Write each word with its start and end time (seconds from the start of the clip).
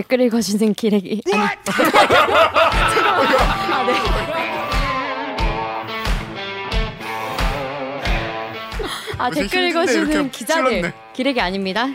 댓글 0.00 0.22
읽어주는 0.22 0.72
기레기 0.72 1.20
아니 1.30 1.42
아, 1.44 1.54
네. 3.84 3.92
아 9.18 9.30
댓글 9.30 9.68
읽어주는 9.68 10.30
기자들 10.30 10.94
기레기 11.12 11.38
아닙니다. 11.38 11.88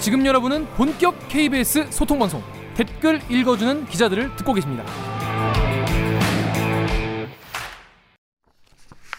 지금 0.00 0.24
여러분은 0.24 0.66
본격 0.76 1.28
KBS 1.28 1.90
소통 1.90 2.18
방송 2.18 2.42
댓글 2.74 3.20
읽어주는 3.28 3.84
기자들을 3.84 4.34
듣고 4.36 4.54
계십니다. 4.54 4.82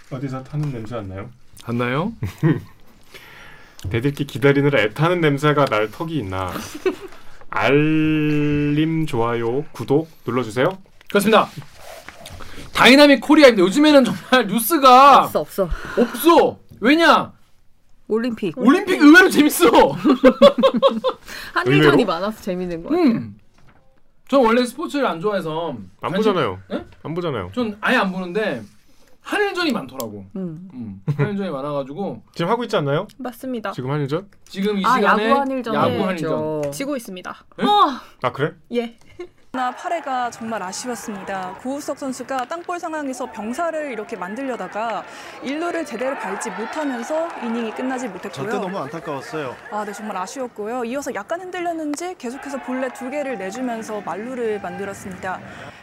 어디서 0.10 0.44
타는 0.44 0.72
냄새 0.72 0.96
안 0.96 1.08
나요? 1.08 1.30
안 1.66 1.78
나요? 1.78 2.14
댓글 3.90 4.26
기다리느라 4.26 4.82
애타는 4.82 5.22
냄새가 5.22 5.66
날 5.66 5.90
턱이 5.92 6.18
있나? 6.18 6.52
알림, 7.50 9.06
좋아요, 9.06 9.64
구독 9.72 10.10
눌러주세요. 10.26 10.78
그렇습니다. 11.10 11.48
dynamic 12.74 13.22
Korea입니다. 13.22 13.64
요즘에는 13.64 14.04
정말 14.04 14.48
뉴스가 14.48 15.24
없어 15.24 15.40
없어. 15.40 15.70
없어. 15.98 16.60
왜냐? 16.80 17.32
올림픽. 18.08 18.58
올림픽 18.58 19.02
의외로 19.02 19.30
재밌어. 19.30 19.66
한일전이 21.54 22.06
많아서 22.06 22.42
재밌는 22.42 22.84
거 22.84 22.90
같아. 22.90 23.02
음. 23.02 23.38
전 24.28 24.44
원래 24.46 24.66
스포츠를 24.66 25.06
안 25.08 25.20
좋아해서 25.22 25.76
안 26.02 26.12
관심- 26.12 26.34
보잖아요. 26.34 26.60
네? 26.70 26.86
안 27.04 27.14
보잖아요. 27.16 27.52
전 27.56 27.78
아예 27.82 27.96
안 27.98 28.12
보는데 28.12 28.62
한일전이 29.28 29.72
많더라고. 29.74 30.26
음. 30.38 30.70
음. 30.74 31.02
한일전이 31.18 31.50
많아가지고 31.50 32.24
지금 32.34 32.50
하고 32.50 32.64
있지 32.64 32.78
않나요? 32.78 33.08
맞습니다. 33.18 33.74
지금 33.74 33.92
한일전? 33.92 34.30
지금 34.46 34.78
이 34.78 34.86
아 34.86 34.96
시간에 34.96 35.30
야구 35.30 35.40
한일전. 35.42 35.76
야구 35.76 35.90
네, 35.90 36.02
한일전. 36.02 36.72
지고 36.72 36.96
있습니다. 36.96 37.36
아 38.22 38.32
그래? 38.32 38.54
예. 38.74 38.96
나 39.58 39.72
8회가 39.72 40.32
정말 40.32 40.62
아쉬웠습니다. 40.62 41.56
구우석 41.62 41.98
선수가 41.98 42.46
땅볼 42.46 42.80
상황에서 42.80 43.26
병사를 43.32 43.92
이렇게 43.92 44.16
만들려다가 44.16 45.04
일루를 45.42 45.84
제대로 45.84 46.16
밟지 46.16 46.52
못하면서 46.52 47.28
이닝이 47.44 47.72
끝나지 47.72 48.08
못했고요. 48.08 48.52
저때 48.52 48.60
너무 48.60 48.78
안타까웠어요. 48.78 49.56
아, 49.72 49.84
네, 49.84 49.92
정말 49.92 50.18
아쉬웠고요. 50.18 50.86
이어서 50.86 51.12
약간 51.16 51.42
흔들렸는지 51.42 52.14
계속해서 52.20 52.60
볼넷 52.60 52.94
두 52.94 53.10
개를 53.10 53.40
내주면서 53.40 54.00
만루를 54.02 54.62
만들었습니다. 54.62 55.40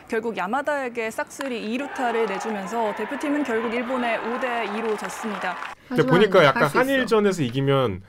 결국 0.07 0.37
야마다에게 0.37 1.11
싹쓸이 1.11 1.77
2루타를 1.77 2.29
내주면서 2.29 2.95
대표팀은 2.95 3.43
결국 3.43 3.75
일본에 3.75 4.21
5대 4.21 4.69
2로 4.69 4.97
졌습니다. 4.97 5.57
근데 5.89 6.05
보니까 6.05 6.45
약간. 6.45 6.69
한일전에서 6.69 7.43
이기면 7.43 8.03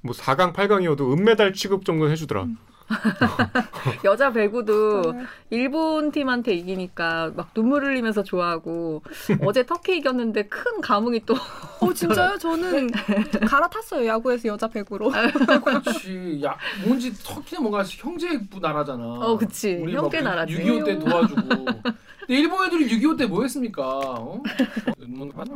뭐 0.00 0.12
4강, 0.12 0.52
8강이어도 0.52 1.16
은메달 1.16 1.52
취급 1.52 1.84
정도는 1.84 2.10
해주더라. 2.10 2.46
여자 4.04 4.32
배구도 4.32 5.14
일본 5.50 6.10
팀한테 6.10 6.54
이기니까 6.54 7.32
막 7.36 7.52
눈물 7.54 7.84
흘리면서 7.84 8.22
좋아하고 8.22 9.02
어제 9.44 9.64
터키 9.66 9.96
이겼는데 9.98 10.44
큰 10.44 10.80
감흥이 10.80 11.24
또 11.26 11.34
네. 11.34 11.40
어 11.80 11.92
진짜요? 11.92 12.38
저는 12.38 12.90
갈아탔어요 13.46 14.06
야구에서 14.06 14.48
여자 14.48 14.68
배구로. 14.68 15.10
그렇지. 15.64 16.40
야, 16.44 16.56
뭔지 16.84 17.12
터키는 17.22 17.62
뭔가 17.62 17.84
형제부 17.84 18.58
나라잖아. 18.60 19.02
어, 19.04 19.36
그치. 19.36 19.74
우리 19.80 19.94
형제 19.94 20.20
막 20.20 20.30
나라지. 20.30 20.54
6.25 20.54 20.84
때 20.84 20.98
도와주고. 20.98 21.66
근데 22.28 22.40
일본 22.42 22.66
애들이 22.66 22.86
6.25 23.00 23.16
때 23.18 23.26
뭐 23.26 23.42
했습니까? 23.42 23.82
어? 23.88 24.42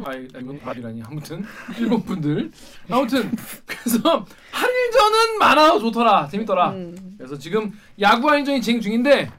아이, 0.05 0.27
아이라니 0.65 1.03
아무튼 1.05 1.45
일본 1.79 2.03
분들 2.03 2.51
아무튼 2.89 3.31
그래서 3.67 4.25
한일전은 4.51 5.39
많아 5.39 5.79
좋더라 5.79 6.29
재밌더라. 6.29 6.71
음. 6.73 7.15
그래서 7.19 7.37
지금 7.37 7.73
야구 8.01 8.29
한일전이 8.31 8.63
진행 8.63 8.81
중인데 8.81 9.31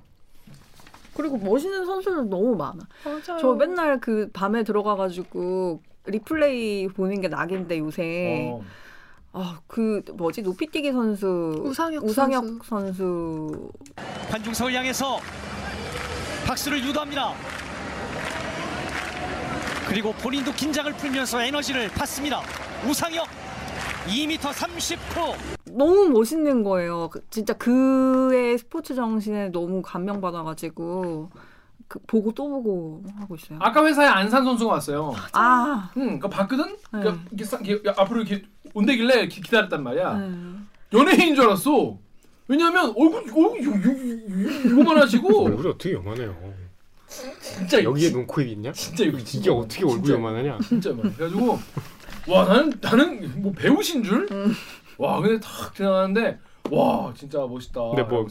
그리고 1.15 1.37
멋있는 1.37 1.85
선수들 1.85 2.29
너무 2.29 2.55
많아. 2.55 2.79
맞아요. 3.03 3.39
저 3.41 3.53
맨날 3.53 3.99
그 3.99 4.29
밤에 4.31 4.63
들어가가지고 4.63 5.81
리플레이 6.05 6.87
보는 6.89 7.19
게 7.21 7.27
낙인데 7.29 7.79
요새 7.79 8.51
어, 8.51 8.63
아그 9.31 10.03
뭐지 10.13 10.43
높이뛰기 10.43 10.91
선수 10.91 11.61
우상혁 11.65 12.03
우상혁 12.03 12.63
선수, 12.65 13.71
관중석을 14.29 14.73
향해서 14.73 15.17
박수를 16.45 16.83
유도합니다. 16.83 17.33
그리고 19.87 20.13
본인도 20.13 20.51
긴장을 20.53 20.91
풀면서 20.93 21.41
에너지를 21.41 21.89
받습니다. 21.89 22.41
우상혁 22.87 23.27
2m 24.07 24.51
39. 24.51 25.35
너무 25.71 26.09
멋있는 26.09 26.63
거예요. 26.63 27.09
그- 27.09 27.21
진짜 27.29 27.53
그의 27.53 28.57
스포츠 28.57 28.95
정신에 28.95 29.49
너무 29.49 29.81
감명받아가지고 29.81 31.29
그 31.87 31.99
보고 32.07 32.31
또 32.31 32.49
보고 32.49 33.03
하고 33.19 33.35
있어요. 33.35 33.59
아까 33.61 33.85
회사에 33.85 34.07
안산 34.07 34.43
선수가 34.43 34.71
왔어요. 34.73 35.13
아, 35.33 35.91
응, 35.97 36.19
그거 36.19 36.29
봤거든. 36.29 36.75
그러니까 36.91 37.13
네. 37.13 37.19
이렇게, 37.31 37.43
싹- 37.45 37.67
이렇게 37.67 37.89
앞으로 37.89 38.21
이렇게 38.21 38.45
온대길래 38.73 39.27
기, 39.27 39.41
기다렸단 39.41 39.83
말이야. 39.83 40.11
음. 40.13 40.69
연예인인 40.93 41.35
줄 41.35 41.45
알았어. 41.45 41.97
왜냐면 42.47 42.93
얼굴 42.97 43.23
얼굴 43.23 43.63
요, 43.63 43.71
요, 43.71 44.73
요, 44.73 44.79
요만 44.79 44.97
하시고 45.01 45.45
얼굴이 45.45 45.67
어떻게 45.69 45.93
요만해요? 45.93 46.35
진짜 47.41 47.83
여기에 47.83 48.07
지- 48.09 48.13
눈, 48.13 48.25
코, 48.27 48.41
입 48.41 48.47
있냐? 48.49 48.71
진짜 48.71 49.03
이거 49.05 49.17
이게 49.19 49.49
어떻게 49.51 49.83
얼굴이 49.83 50.03
진짜, 50.03 50.13
요만하냐? 50.13 50.57
진짜 50.67 50.89
요만. 50.89 51.13
그래가지고 51.15 51.59
와 52.27 52.45
나는 52.45 52.73
나는 52.81 53.41
뭐 53.41 53.51
배우신 53.53 54.03
줄. 54.03 54.27
와 54.97 55.21
근데 55.21 55.39
탁 55.39 55.73
지나가는데 55.75 56.39
와 56.71 57.13
진짜 57.15 57.39
멋있다. 57.39 57.81
근데 57.89 58.03
뭐. 58.03 58.25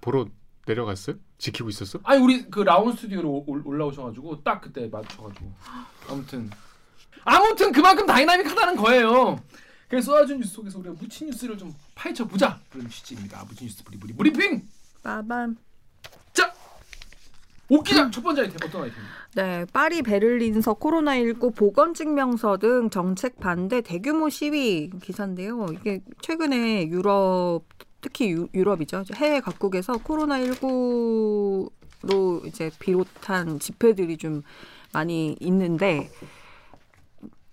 보러 0.00 0.26
내려갔어요? 0.66 1.16
지키고 1.38 1.68
있었어? 1.70 1.98
아니 2.02 2.20
우리 2.22 2.44
그 2.50 2.60
라운 2.60 2.92
스튜디오로 2.92 3.44
올- 3.46 3.62
올라오셔가지고 3.64 4.42
딱 4.42 4.60
그때 4.60 4.88
맞춰가지고 4.90 5.52
아무튼 6.10 6.50
아무튼 7.24 7.72
그만큼 7.72 8.06
다이나믹하다는 8.06 8.76
거예요. 8.76 9.38
그래서 9.88 10.12
쏟아진 10.12 10.38
뉴스 10.38 10.54
속에서 10.54 10.78
우리가 10.78 10.94
묻힌 10.98 11.28
뉴스를 11.28 11.56
좀 11.56 11.74
파헤쳐 11.94 12.26
보자 12.26 12.60
그런 12.70 12.88
취지입니다. 12.88 13.44
묻힌 13.48 13.66
뉴스 13.66 13.84
브리 13.84 13.98
브리 13.98 14.12
브리핑. 14.12 14.62
빠밤. 15.02 15.56
오기자 17.68 18.12
첫 18.12 18.22
번째 18.22 18.42
아이템 18.42 18.56
어떤 18.64 18.84
아이템? 18.84 18.98
네, 19.34 19.66
파리 19.72 20.02
베를린서 20.02 20.74
코로나19 20.74 21.56
보건 21.56 21.94
증명서 21.94 22.58
등 22.58 22.90
정책 22.90 23.40
반대 23.40 23.80
대규모 23.80 24.28
시위 24.28 24.88
기사인데요. 25.02 25.66
이게 25.72 26.00
최근에 26.22 26.86
유럽 26.86 27.62
특히 28.00 28.30
유, 28.30 28.46
유럽이죠. 28.54 29.02
해외 29.16 29.40
각국에서 29.40 29.94
코로나19로 29.94 32.46
이제 32.46 32.70
비롯한 32.78 33.58
집회들이 33.58 34.16
좀 34.16 34.42
많이 34.92 35.36
있는데 35.40 36.08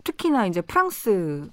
특히나 0.04 0.46
이제 0.46 0.62
프랑스 0.62 1.50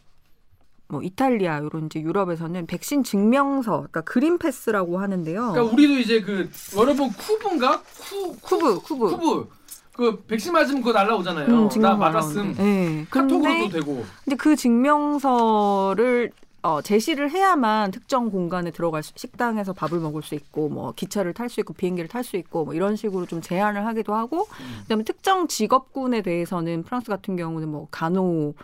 뭐 0.91 1.03
이탈리아 1.03 1.59
이런 1.59 1.87
이제 1.87 2.01
유럽에서는 2.01 2.67
백신 2.67 3.05
증명서, 3.05 3.73
그러니까 3.73 4.01
그린 4.03 4.39
패스라고 4.39 4.99
하는데요. 4.99 5.53
그러니까 5.53 5.75
우리도 5.75 5.95
이제 5.99 6.21
그 6.21 6.51
여러분 6.77 7.11
쿠브인가 7.13 7.83
쿠 7.83 8.37
쿠브, 8.41 8.81
쿠브. 8.81 9.17
쿠브 9.17 9.49
그 9.93 10.23
백신 10.27 10.53
맞으면 10.53 10.83
그거 10.83 10.93
날라오잖아요. 10.93 11.47
음, 11.47 11.69
나 11.81 11.95
맞았음. 11.95 12.55
네. 12.57 13.07
카톡으로도 13.11 13.43
근데 13.43 13.69
되고. 13.69 14.05
근데 14.25 14.37
그 14.37 14.57
증명서를 14.57 16.31
어, 16.63 16.83
제시를 16.83 17.31
해야만 17.31 17.91
특정 17.91 18.31
공간에 18.31 18.71
들어갈 18.71 19.03
수, 19.03 19.13
식당에서 19.17 19.73
밥을 19.73 19.99
먹을 19.99 20.23
수 20.23 20.35
있고, 20.35 20.69
뭐 20.69 20.93
기차를 20.93 21.33
탈 21.33 21.49
수 21.49 21.61
있고, 21.61 21.73
비행기를 21.73 22.09
탈 22.09 22.23
수 22.23 22.37
있고, 22.37 22.67
뭐 22.67 22.75
이런 22.75 22.97
식으로 22.97 23.25
좀 23.25 23.41
제한을 23.41 23.87
하기도 23.87 24.15
하고, 24.15 24.47
그다음에 24.83 25.05
특정 25.05 25.49
직업군에 25.49 26.21
대해서는 26.21 26.83
프랑스 26.83 27.09
같은 27.09 27.37
경우는 27.37 27.69
뭐 27.69 27.89
간호 27.91 28.55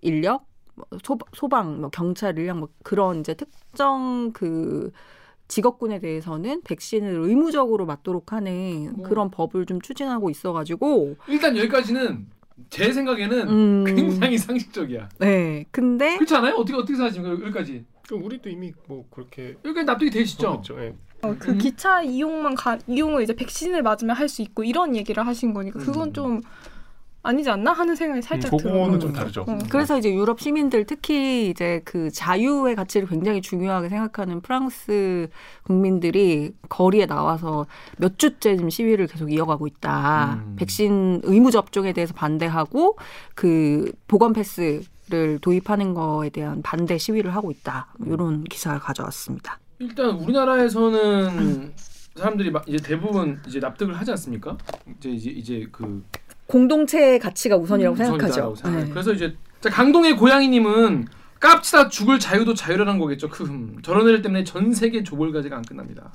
인력, 0.00 0.30
뭐 0.36 0.51
소, 1.04 1.18
소방, 1.34 1.80
뭐 1.80 1.90
경찰 1.90 2.38
인력, 2.38 2.58
뭐 2.58 2.68
그런 2.82 3.20
이제 3.20 3.34
특정 3.34 4.32
그 4.32 4.90
직업군에 5.48 5.98
대해서는 5.98 6.62
백신을 6.62 7.14
의무적으로 7.28 7.84
맞도록 7.84 8.32
하는 8.32 8.94
뭐. 8.96 9.08
그런 9.08 9.30
법을 9.30 9.66
좀 9.66 9.80
추진하고 9.82 10.30
있어가지고, 10.30 11.16
일단 11.28 11.56
여기까지는 11.56 12.26
제 12.70 12.92
생각에는 12.92 13.48
음. 13.48 13.84
굉장히 13.84 14.38
상식적이야. 14.38 15.08
네. 15.18 15.64
근데 15.70 16.16
그렇지 16.16 16.34
않아요? 16.36 16.54
어떻게 16.54 16.76
어떻게 16.76 16.94
생각하십니까? 16.94 17.32
여기까지 17.44 17.84
그럼 18.06 18.24
우리도 18.24 18.48
이미 18.48 18.72
뭐 18.86 19.04
그렇게 19.10 19.56
여기까지 19.64 19.84
납득이 19.84 20.10
되시죠? 20.10 20.62
어, 21.22 21.36
그 21.38 21.56
기차 21.56 22.02
이용만 22.02 22.54
가 22.54 22.78
이용을 22.86 23.22
이제 23.22 23.34
백신을 23.34 23.82
맞으면 23.82 24.16
할 24.16 24.28
수 24.28 24.42
있고 24.42 24.64
이런 24.64 24.96
얘기를 24.96 25.24
하신 25.26 25.52
거니까 25.54 25.78
그건 25.80 26.12
음. 26.16 26.40
좀 27.22 27.28
아니지 27.32 27.50
않나 27.50 27.72
하는 27.72 27.94
생각이 27.94 28.20
살짝 28.22 28.52
음, 28.52 28.58
들어요. 28.58 28.74
그거는 28.74 29.00
좀 29.00 29.12
다르죠. 29.12 29.44
어. 29.46 29.58
그래서 29.70 29.98
이제 29.98 30.12
유럽 30.12 30.40
시민들 30.40 30.84
특히 30.84 31.48
이제 31.48 31.80
그 31.84 32.10
자유의 32.10 32.74
가치를 32.76 33.08
굉장히 33.08 33.40
중요하게 33.40 33.88
생각하는 33.88 34.40
프랑스 34.40 35.28
국민들이 35.62 36.52
거리에 36.68 37.06
나와서 37.06 37.66
몇 37.98 38.18
주째 38.18 38.56
지금 38.56 38.70
시위를 38.70 39.06
계속 39.06 39.32
이어가고 39.32 39.66
있다. 39.66 40.40
음. 40.44 40.56
백신 40.56 41.20
의무 41.24 41.50
접종에 41.50 41.92
대해서 41.92 42.12
반대하고 42.12 42.98
그 43.34 43.92
보건 44.08 44.32
패스를 44.32 45.38
도입하는 45.40 45.94
거에 45.94 46.30
대한 46.30 46.62
반대 46.62 46.98
시위를 46.98 47.34
하고 47.34 47.50
있다. 47.50 47.94
이런 48.04 48.44
기사를 48.44 48.78
가져왔습니다. 48.80 49.58
일단 49.78 50.10
우리나라에서는 50.10 51.72
사람들이 52.14 52.50
막 52.50 52.68
이제 52.68 52.76
대부분 52.76 53.40
이제 53.46 53.58
납득을 53.58 53.94
하지 53.98 54.10
않습니까? 54.10 54.58
이제 54.98 55.10
이제 55.10 55.30
이제 55.30 55.68
그 55.72 56.04
공동체의 56.52 57.18
가치가 57.18 57.56
우선이라고 57.56 57.96
생각하죠. 57.96 58.26
우선이다라고 58.26 58.54
생각해요. 58.56 58.84
네. 58.84 58.90
그래서 58.90 59.12
이제 59.14 59.34
자, 59.62 59.70
강동의 59.70 60.16
고양이님은 60.16 61.06
깝치다 61.40 61.88
죽을 61.88 62.18
자유도 62.18 62.52
자유라는 62.52 62.98
거겠죠. 62.98 63.30
크흠. 63.30 63.78
저런 63.82 64.06
애들 64.08 64.20
때문에 64.20 64.44
전 64.44 64.72
세계 64.74 65.02
조볼가지가 65.02 65.56
안 65.56 65.62
끝납니다. 65.62 66.12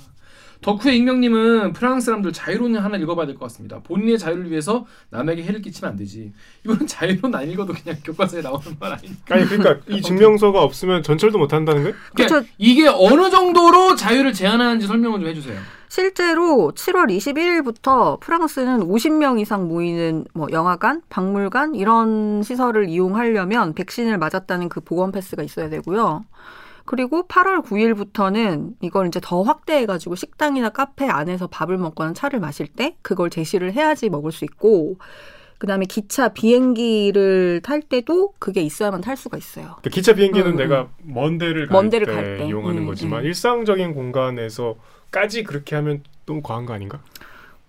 덕후의 0.62 0.98
익명님은 0.98 1.74
프랑스 1.74 2.06
사람들 2.06 2.34
자유론 2.34 2.76
하나 2.78 2.98
읽어봐야 2.98 3.26
될 3.26 3.36
것 3.36 3.46
같습니다. 3.46 3.80
본인의 3.82 4.18
자유를 4.20 4.50
위해서 4.52 4.86
남에게 5.10 5.44
해를 5.44 5.62
끼치면 5.62 5.92
안 5.92 5.98
되지. 5.98 6.32
이거는 6.64 6.86
자유론 6.88 7.34
안 7.34 7.50
읽어도 7.50 7.74
그냥 7.74 7.98
교과서에 8.04 8.42
나오는 8.42 8.76
말 8.80 8.94
아닙니까? 8.94 9.36
아니 9.36 9.46
그러니까 9.46 9.80
이 9.88 10.02
증명서가 10.02 10.62
없으면 10.62 11.02
전철도 11.04 11.38
못 11.40 11.52
한다는 11.54 11.82
거예요? 11.84 11.96
그러니까 12.14 12.40
그쵸. 12.42 12.50
이게 12.60 12.88
어느 12.88 13.30
정도로 13.32 13.96
자유를 13.96 14.34
제한하는지 14.34 14.86
설명을 14.88 15.20
좀 15.20 15.30
해주세요. 15.30 15.60
실제로 16.02 16.72
7월 16.76 17.08
21일부터 17.10 18.20
프랑스는 18.20 18.82
50명 18.82 19.40
이상 19.40 19.68
모이는 19.68 20.26
뭐 20.36 20.48
영화관, 20.52 21.02
박물관 21.10 21.74
이런 21.74 22.44
시설을 22.44 22.88
이용하려면 22.88 23.74
백신을 23.74 24.20
맞았다는 24.20 24.70
그 24.70 24.80
보건 24.80 25.12
패스가 25.12 25.42
있어야 25.42 25.70
되고요. 25.70 26.24
그리고 26.86 27.28
8월 27.28 27.66
9일부터는 27.66 28.74
이걸 28.82 29.08
이제 29.08 29.20
더 29.24 29.42
확대해가지고 29.42 30.14
식당이나 30.14 30.70
카페 30.70 31.08
안에서 31.10 31.48
밥을 31.48 31.80
먹거나 31.80 32.14
차를 32.14 32.40
마실 32.40 32.68
때 32.68 32.96
그걸 33.02 33.32
제시를 33.32 33.74
해야지 33.74 34.10
먹을 34.10 34.32
수 34.32 34.46
있고, 34.46 34.98
그 35.58 35.66
다음에 35.66 35.86
기차, 35.86 36.30
비행기를 36.30 37.62
탈 37.64 37.82
때도 37.82 38.34
그게 38.38 38.62
있어야만 38.62 39.02
탈 39.02 39.18
수가 39.18 39.36
있어요. 39.40 39.66
그러니까 39.82 39.90
기차 39.90 40.14
비행기는 40.14 40.52
음, 40.52 40.56
내가 40.58 40.90
먼 41.02 41.40
데를 41.40 41.66
먼갈 41.66 41.90
데를 41.90 42.06
때 42.06 42.14
갈 42.14 42.38
때. 42.38 42.46
이용하는 42.46 42.84
음, 42.84 42.86
거지만 42.86 43.22
음. 43.22 43.26
일상적인 43.26 43.96
공간에서 43.96 44.76
까지 45.12 45.44
그렇게 45.44 45.76
하면 45.76 46.04
너무 46.26 46.42
과한 46.42 46.66
거 46.66 46.74
아닌가? 46.74 47.02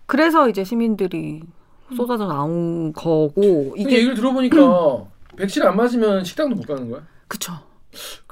그래서 0.06 0.49
이제 0.49 0.64
시민들이 0.64 1.43
쏟아져 1.96 2.26
나온 2.26 2.93
거고 2.93 3.75
이게 3.76 3.96
얘기를 3.96 4.14
들어보니까 4.14 5.05
백신 5.37 5.62
안 5.62 5.76
맞으면 5.76 6.25
식당도 6.25 6.56
못 6.56 6.67
가는 6.67 6.90
거야? 6.90 7.02
그쵸. 7.29 7.52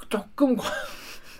조금 0.09 0.55
과- 0.55 0.69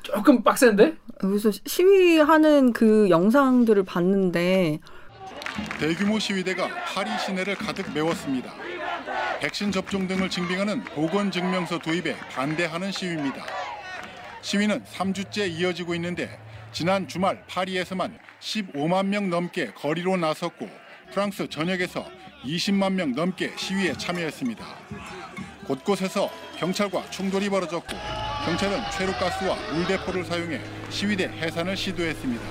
조금 0.03 0.43
빡센데? 0.43 0.95
그래서 1.19 1.51
시위하는 1.65 2.73
그 2.73 3.09
영상들을 3.09 3.83
봤는데 3.83 4.79
대규모 5.79 6.19
시위대가 6.19 6.67
파리 6.85 7.09
시내를 7.25 7.55
가득 7.55 7.91
메웠습니다. 7.93 8.53
백신 9.39 9.71
접종 9.71 10.07
등을 10.07 10.29
증빙하는 10.29 10.83
보건 10.85 11.31
증명서 11.31 11.79
도입에 11.79 12.15
반대하는 12.31 12.91
시위입니다. 12.91 13.43
시위는 14.41 14.83
3주째 14.83 15.49
이어지고 15.49 15.95
있는데 15.95 16.39
지난 16.77 17.07
주말 17.07 17.44
파리에서만 17.47 18.19
15만 18.39 19.07
명 19.07 19.31
넘게 19.31 19.71
거리로 19.74 20.15
나섰고 20.15 20.69
프랑스 21.12 21.50
전역에서 21.50 22.06
20만 22.44 22.94
명 22.94 23.13
넘게 23.13 23.53
시위에 23.57 23.94
참여했습니다. 23.94 24.63
곳곳에서 25.65 26.29
경찰과 26.59 27.09
충돌이 27.09 27.50
벌어졌고 27.50 27.97
경찰은 28.45 28.79
최루가스와 28.91 29.56
물대포를 29.74 30.24
사용해 30.25 30.62
시위대 30.91 31.29
해산을 31.29 31.75
시도했습니다. 31.75 32.45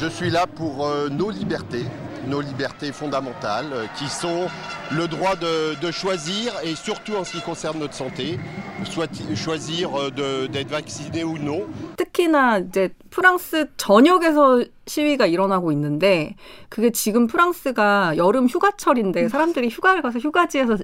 Je 0.00 0.06
suis 0.06 0.30
là 0.32 0.46
pour 0.46 0.86
euh, 0.86 1.10
nos 1.10 1.30
libertés, 1.30 1.84
nos 2.26 2.40
libertés 2.40 2.92
fondamentales, 2.92 3.70
euh, 3.72 3.86
qui 3.96 4.08
sont 4.08 4.48
le 4.92 5.06
droit 5.08 5.36
de, 5.36 5.74
de 5.80 5.90
choisir, 5.90 6.52
et 6.64 6.74
surtout 6.74 7.14
en 7.16 7.24
ce 7.24 7.32
qui 7.36 7.40
concerne 7.42 7.78
notre 7.78 7.94
santé, 7.94 8.38
soit 8.84 9.10
choisir 9.34 9.90
euh, 9.94 10.10
de- 10.10 10.46
d'être 10.46 10.70
vacciné 10.70 11.24
ou 11.24 11.38
non. 11.38 11.66
특히나 11.96 12.58
이제 12.58 12.90
프랑스 13.10 13.66
전역에서 13.76 14.64
시위가 14.86 15.26
일어나고 15.26 15.72
있는데 15.72 16.34
그게 16.68 16.90
지금 16.90 17.26
프랑스가 17.26 18.16
여름 18.16 18.46
휴가철인데 18.46 19.28
사람들이 19.28 19.68
휴가를 19.68 20.02
가서 20.02 20.18
휴가지에서 20.18 20.76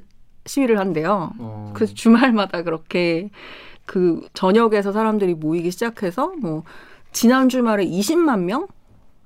시위를 0.46 0.78
한대요. 0.78 1.30
어. 1.38 1.70
그래서 1.74 1.94
주말마다 1.94 2.62
그렇게 2.62 3.30
그 3.86 4.20
전역에서 4.34 4.92
사람들이 4.92 5.34
모이기 5.34 5.70
시작해서 5.70 6.32
뭐 6.40 6.64
지난 7.12 7.48
주말에 7.48 7.84
20만 7.86 8.40
명 8.44 8.66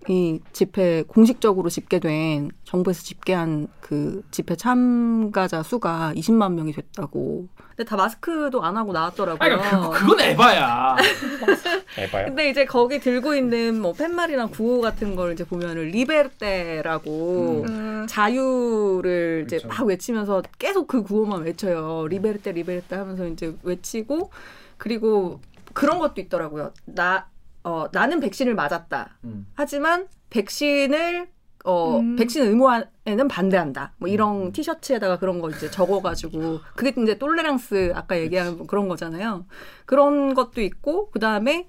이 0.09 0.41
집회 0.53 1.03
공식적으로 1.03 1.69
집계된 1.69 2.51
정부에서 2.65 3.03
집계한 3.03 3.69
그 3.81 4.23
집회 4.31 4.55
참가자 4.55 5.63
수가 5.63 6.13
20만 6.15 6.53
명이 6.53 6.73
됐다고. 6.73 7.49
근데 7.69 7.85
다 7.85 7.97
마스크도 7.97 8.63
안 8.63 8.77
하고 8.77 8.93
나왔더라고요. 8.93 9.39
아니, 9.41 9.57
그러니까 9.57 9.91
그, 9.91 9.99
그건 10.01 10.21
에바야. 10.21 10.97
에바야. 11.99 12.25
근데 12.27 12.51
이제 12.51 12.65
거기 12.65 13.01
들고 13.01 13.35
있는 13.35 13.81
뭐 13.81 13.93
팻말이나 13.93 14.47
구호 14.47 14.81
같은 14.81 15.17
걸 15.17 15.33
이제 15.33 15.45
보면은 15.45 15.89
리베르테라고 15.89 17.65
음. 17.69 18.07
자유를 18.09 19.45
이제 19.47 19.57
그쵸. 19.57 19.69
막 19.69 19.85
외치면서 19.87 20.43
계속 20.59 20.87
그 20.87 21.03
구호만 21.03 21.43
외쳐요. 21.43 22.07
리베르테 22.09 22.53
리베르테 22.53 22.97
하면서 22.97 23.27
이제 23.27 23.55
외치고 23.63 24.31
그리고 24.79 25.41
그런 25.73 25.99
것도 25.99 26.21
있더라고요. 26.21 26.73
나 26.87 27.29
어, 27.67 27.89
나는 27.91 28.21
백신을 28.21 28.55
맞았다. 28.55 29.19
음. 29.25 29.49
하지만 29.55 30.07
백신을 30.31 31.27
어, 31.65 31.99
음. 31.99 32.15
백신 32.15 32.45
의무화에는 32.45 33.27
반대한다. 33.29 33.93
뭐 33.97 34.09
이런 34.09 34.47
음. 34.47 34.53
티셔츠에다가 34.53 35.19
그런 35.19 35.41
거 35.41 35.51
이제 35.51 35.69
적어가지고 35.69 36.61
그게 36.77 36.95
이제 37.03 37.19
똘레랑스 37.19 37.93
아까 37.97 38.21
얘기한 38.21 38.59
뭐 38.59 38.69
그런 38.69 38.87
거잖아요. 38.87 39.47
그런 39.85 40.35
것도 40.35 40.63
있고 40.63 41.11
그 41.11 41.19
다음에 41.19 41.67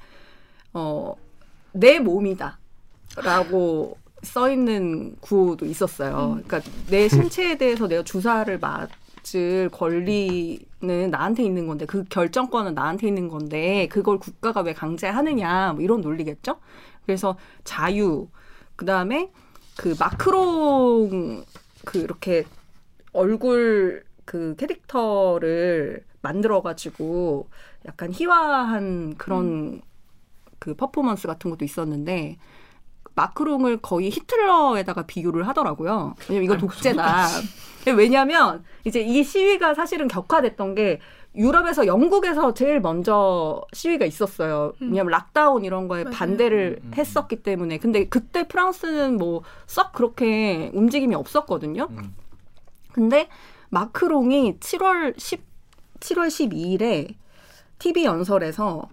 어, 0.71 1.15
내 1.71 1.97
몸이다라고 1.97 3.97
써 4.21 4.51
있는 4.51 5.15
구호도 5.19 5.65
있었어요. 5.65 6.39
그러니까 6.45 6.61
내 6.91 7.07
신체에 7.07 7.57
대해서 7.57 7.88
내가 7.88 8.03
주사를 8.03 8.55
맞 8.59 8.91
을 9.35 9.69
권리는 9.69 11.12
나한테 11.12 11.44
있는 11.44 11.68
건데 11.68 11.85
그 11.85 12.03
결정권은 12.06 12.74
나한테 12.74 13.07
있는 13.07 13.27
건데 13.27 13.88
그걸 13.89 14.19
국가가 14.19 14.62
왜 14.62 14.74
강제하느냐 14.74 15.74
뭐 15.74 15.81
이런 15.81 16.01
논리겠죠. 16.01 16.59
그래서 17.06 17.38
자유 17.63 18.29
그 18.75 18.85
다음에 18.85 19.31
그 19.75 19.95
마크롱 20.00 21.44
그 21.85 22.00
이렇게 22.00 22.45
얼굴 23.13 24.06
그 24.25 24.56
캐릭터를 24.57 26.03
만들어 26.21 26.62
가지고 26.62 27.50
약간 27.85 28.12
희화한 28.12 29.15
그런 29.18 29.81
그 30.59 30.75
퍼포먼스 30.75 31.28
같은 31.28 31.49
것도 31.49 31.63
있었는데 31.63 32.37
마크롱을 33.18 33.78
거의 33.81 34.09
히틀러에다가 34.12 35.07
비교를 35.07 35.47
하더라고요. 35.47 36.14
왜냐면 36.30 36.44
이건 36.45 36.57
독재다. 36.59 37.28
왜냐면 37.97 38.64
이제 38.83 39.02
이 39.02 39.24
시위가 39.24 39.74
사실은 39.74 40.07
격화됐던 40.07 40.76
게 40.76 41.00
유럽에서 41.36 41.88
영국에서 41.88 42.54
제일 42.54 42.80
먼저 42.80 43.62
시위가 43.74 44.06
있었어요. 44.06 44.74
왜냐면 44.80 45.07
락다운 45.12 45.66
이런 45.66 45.88
거에 45.88 46.04
맞아요. 46.04 46.16
반대를 46.16 46.80
음, 46.81 46.86
음, 46.86 46.90
음. 46.90 46.94
했었기 46.95 47.38
때문에. 47.44 47.80
근데 47.80 48.07
그때 48.07 48.47
프랑스는 48.47 49.18
뭐 49.18 49.42
썩 49.66 49.94
그렇게 49.94 50.69
움직임이 50.74 51.16
없었거든요. 51.16 51.88
음. 51.90 52.16
근데 52.92 53.30
마크롱이 53.69 54.59
7월 54.59 55.18
10 55.19 55.44
7월 56.00 56.28
12일에 56.28 57.16
TV 57.80 58.06
연설에서 58.06 58.88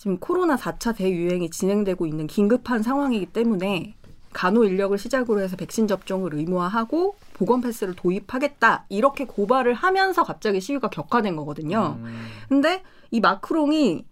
지금 0.00 0.16
코로나 0.16 0.56
4차 0.56 0.96
대유행이 0.96 1.50
진행되고 1.50 2.06
있는 2.06 2.26
긴급한 2.26 2.82
상황이기 2.82 3.26
때문에 3.26 3.96
간호 4.32 4.64
인력을 4.64 4.96
시작으로 4.96 5.42
해서 5.42 5.56
백신 5.56 5.88
접종을 5.88 6.32
의무화하고 6.32 7.16
보건 7.34 7.60
패스를 7.60 7.94
도입하겠다 7.96 8.86
이렇게 8.88 9.26
고발을 9.26 9.74
하면서 9.74 10.24
갑자기 10.24 10.58
시위가 10.62 10.88
격화된 10.88 11.36
거거든요. 11.36 11.98
음. 12.00 12.28
근데 12.48 12.82
이 13.10 13.20
마크롱이 13.20 14.06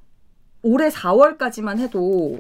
올해 0.61 0.91
4월까지만 0.91 1.79
해도 1.79 2.39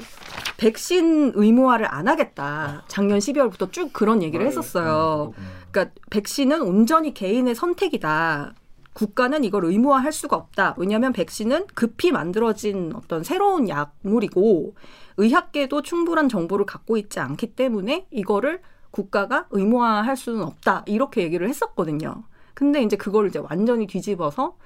백신 0.58 1.32
의무화를 1.34 1.86
안 1.90 2.06
하겠다. 2.06 2.84
작년 2.86 3.18
12월부터 3.18 3.72
쭉 3.72 3.94
그런 3.94 4.22
얘기를 4.22 4.44
아, 4.44 4.48
했었어요. 4.50 5.32
음. 5.38 5.44
그러니까 5.70 5.94
백신은 6.10 6.60
온전히 6.60 7.14
개인의 7.14 7.54
선택이다. 7.54 8.52
국가는 8.98 9.44
이걸 9.44 9.64
의무화할 9.64 10.10
수가 10.10 10.34
없다. 10.34 10.74
왜냐하면 10.76 11.12
백신은 11.12 11.68
급히 11.68 12.10
만들어진 12.10 12.92
어떤 12.96 13.22
새로운 13.22 13.68
약물이고 13.68 14.74
의학계도 15.18 15.82
충분한 15.82 16.28
정보를 16.28 16.66
갖고 16.66 16.96
있지 16.96 17.20
않기 17.20 17.54
때문에 17.54 18.08
이거를 18.10 18.60
국가가 18.90 19.46
의무화할 19.52 20.16
수는 20.16 20.42
없다. 20.42 20.82
이렇게 20.86 21.22
얘기를 21.22 21.48
했었거든요. 21.48 22.24
근데 22.54 22.82
이제 22.82 22.96
그걸 22.96 23.28
이제 23.28 23.38
완전히 23.38 23.86
뒤집어서 23.86 24.56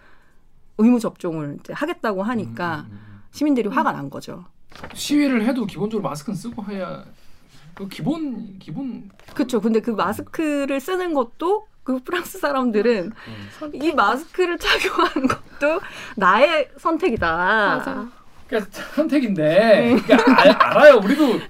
의무 0.78 0.98
접종을 0.98 1.58
이제 1.60 1.74
하겠다고 1.74 2.22
하니까 2.22 2.86
음, 2.88 2.90
음, 2.90 2.92
음. 2.92 3.22
시민들이 3.32 3.68
화가 3.68 3.92
난 3.92 4.08
거죠. 4.08 4.46
시위를 4.94 5.44
해도 5.44 5.66
기본적으로 5.66 6.08
마스크는 6.08 6.34
쓰고 6.34 6.64
해야 6.70 7.04
그 7.74 7.86
기본 7.86 8.58
기본 8.58 9.10
그렇죠. 9.34 9.60
근데 9.60 9.80
그 9.80 9.90
마스크를 9.90 10.80
쓰는 10.80 11.12
것도 11.12 11.66
그 11.84 11.98
프랑스 12.04 12.38
사람들은 12.38 13.12
이 13.74 13.92
마스크를 13.92 14.58
착용하는 14.58 15.26
것도 15.28 15.80
나의 16.16 16.70
선택이다. 16.76 17.36
맞아. 17.36 18.08
그러니까 18.46 18.70
선택인데 18.94 19.96
그러니까 20.06 20.32
아, 20.32 20.70
알아요. 20.70 20.96
우리도 21.02 21.40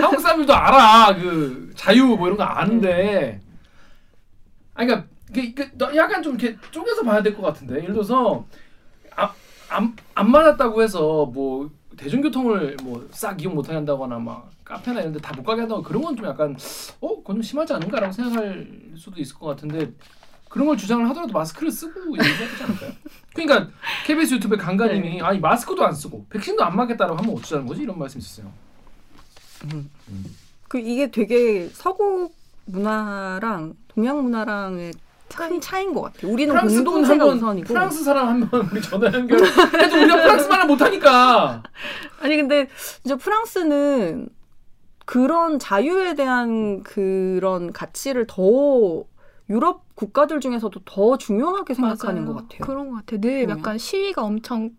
한국 0.00 0.20
사람들도 0.20 0.54
알아. 0.54 1.16
그 1.16 1.72
자유 1.76 2.04
뭐 2.06 2.26
이런 2.28 2.36
거 2.36 2.44
아는데. 2.44 3.40
아니 4.74 4.88
그러니까 4.88 5.08
그, 5.34 5.54
그, 5.54 5.68
너 5.76 5.94
약간 5.96 6.22
좀 6.22 6.38
이렇게 6.38 6.56
쪼개서 6.70 7.02
봐야 7.02 7.22
될 7.22 7.34
것 7.34 7.42
같은데. 7.42 7.76
예를 7.82 7.92
들어서 7.92 8.46
안, 9.16 9.28
안, 9.68 9.96
안 10.14 10.30
맞았다고 10.30 10.82
해서 10.82 11.26
뭐 11.26 11.70
대중교통을 11.96 12.76
뭐 12.82 13.06
싹 13.12 13.40
이용 13.40 13.54
못하게 13.54 13.74
한다거나 13.76 14.18
막 14.18 14.50
카페나 14.64 15.00
이런 15.00 15.12
데 15.12 15.18
다 15.20 15.32
못 15.36 15.42
가게 15.44 15.60
한다고 15.62 15.82
그런 15.82 16.02
건 16.02 16.16
좀 16.16 16.26
약간 16.26 16.56
어? 17.00 17.16
그건 17.16 17.36
좀 17.36 17.42
심하지 17.42 17.72
않은가라고 17.74 18.12
생각할 18.12 18.68
수도 18.96 19.20
있을 19.20 19.36
것 19.36 19.46
같은데 19.46 19.92
그런 20.48 20.66
걸 20.68 20.76
주장을 20.76 21.08
하더라도 21.10 21.32
마스크를 21.32 21.70
쓰고 21.72 22.16
얘기해야 22.16 22.48
되지 22.50 22.62
않을까요? 22.62 22.92
그러니까 23.34 23.70
KBS 24.06 24.34
유튜브에 24.34 24.56
강가님이 24.58 25.20
아니 25.22 25.40
마스크도 25.40 25.84
안 25.84 25.92
쓰고 25.92 26.26
백신도 26.30 26.62
안 26.64 26.76
맞겠다라고 26.76 27.16
하면 27.18 27.36
어쩌자는 27.36 27.66
거지 27.66 27.82
이런 27.82 27.98
말씀 27.98 28.20
있었어요. 28.20 28.52
그 30.68 30.78
이게 30.78 31.10
되게 31.10 31.68
서구 31.72 32.30
문화랑 32.66 33.74
동양 33.88 34.22
문화랑의 34.22 34.92
큰 35.36 35.60
차이인 35.60 35.92
것 35.94 36.02
같아요. 36.02 36.32
우리는 36.32 36.54
공동체가 36.54 37.12
한번 37.24 37.36
우선이고. 37.36 37.66
프랑스 37.68 38.04
사람 38.04 38.28
한 38.28 38.40
번 38.48 38.68
우리 38.72 38.80
전화 38.82 39.12
연결 39.12 39.38
해도 39.44 39.96
우리가 39.96 40.22
프랑스 40.22 40.48
말을 40.48 40.66
못하니까 40.66 41.62
아니 42.20 42.36
근데 42.36 42.68
이제 43.04 43.16
프랑스는 43.16 44.28
그런 45.06 45.58
자유에 45.58 46.14
대한 46.14 46.82
그런 46.82 47.72
가치를 47.72 48.26
더 48.26 49.04
유럽 49.50 49.84
국가들 49.94 50.40
중에서도 50.40 50.80
더 50.86 51.18
중요하게 51.18 51.74
생각하는 51.74 52.22
맞아요. 52.24 52.34
것 52.34 52.42
같아요. 52.48 52.60
그런 52.66 52.88
것 52.90 52.96
같아요. 52.96 53.20
늘 53.20 53.46
보면. 53.46 53.58
약간 53.58 53.76
시위가 53.78 54.22
엄청 54.22 54.70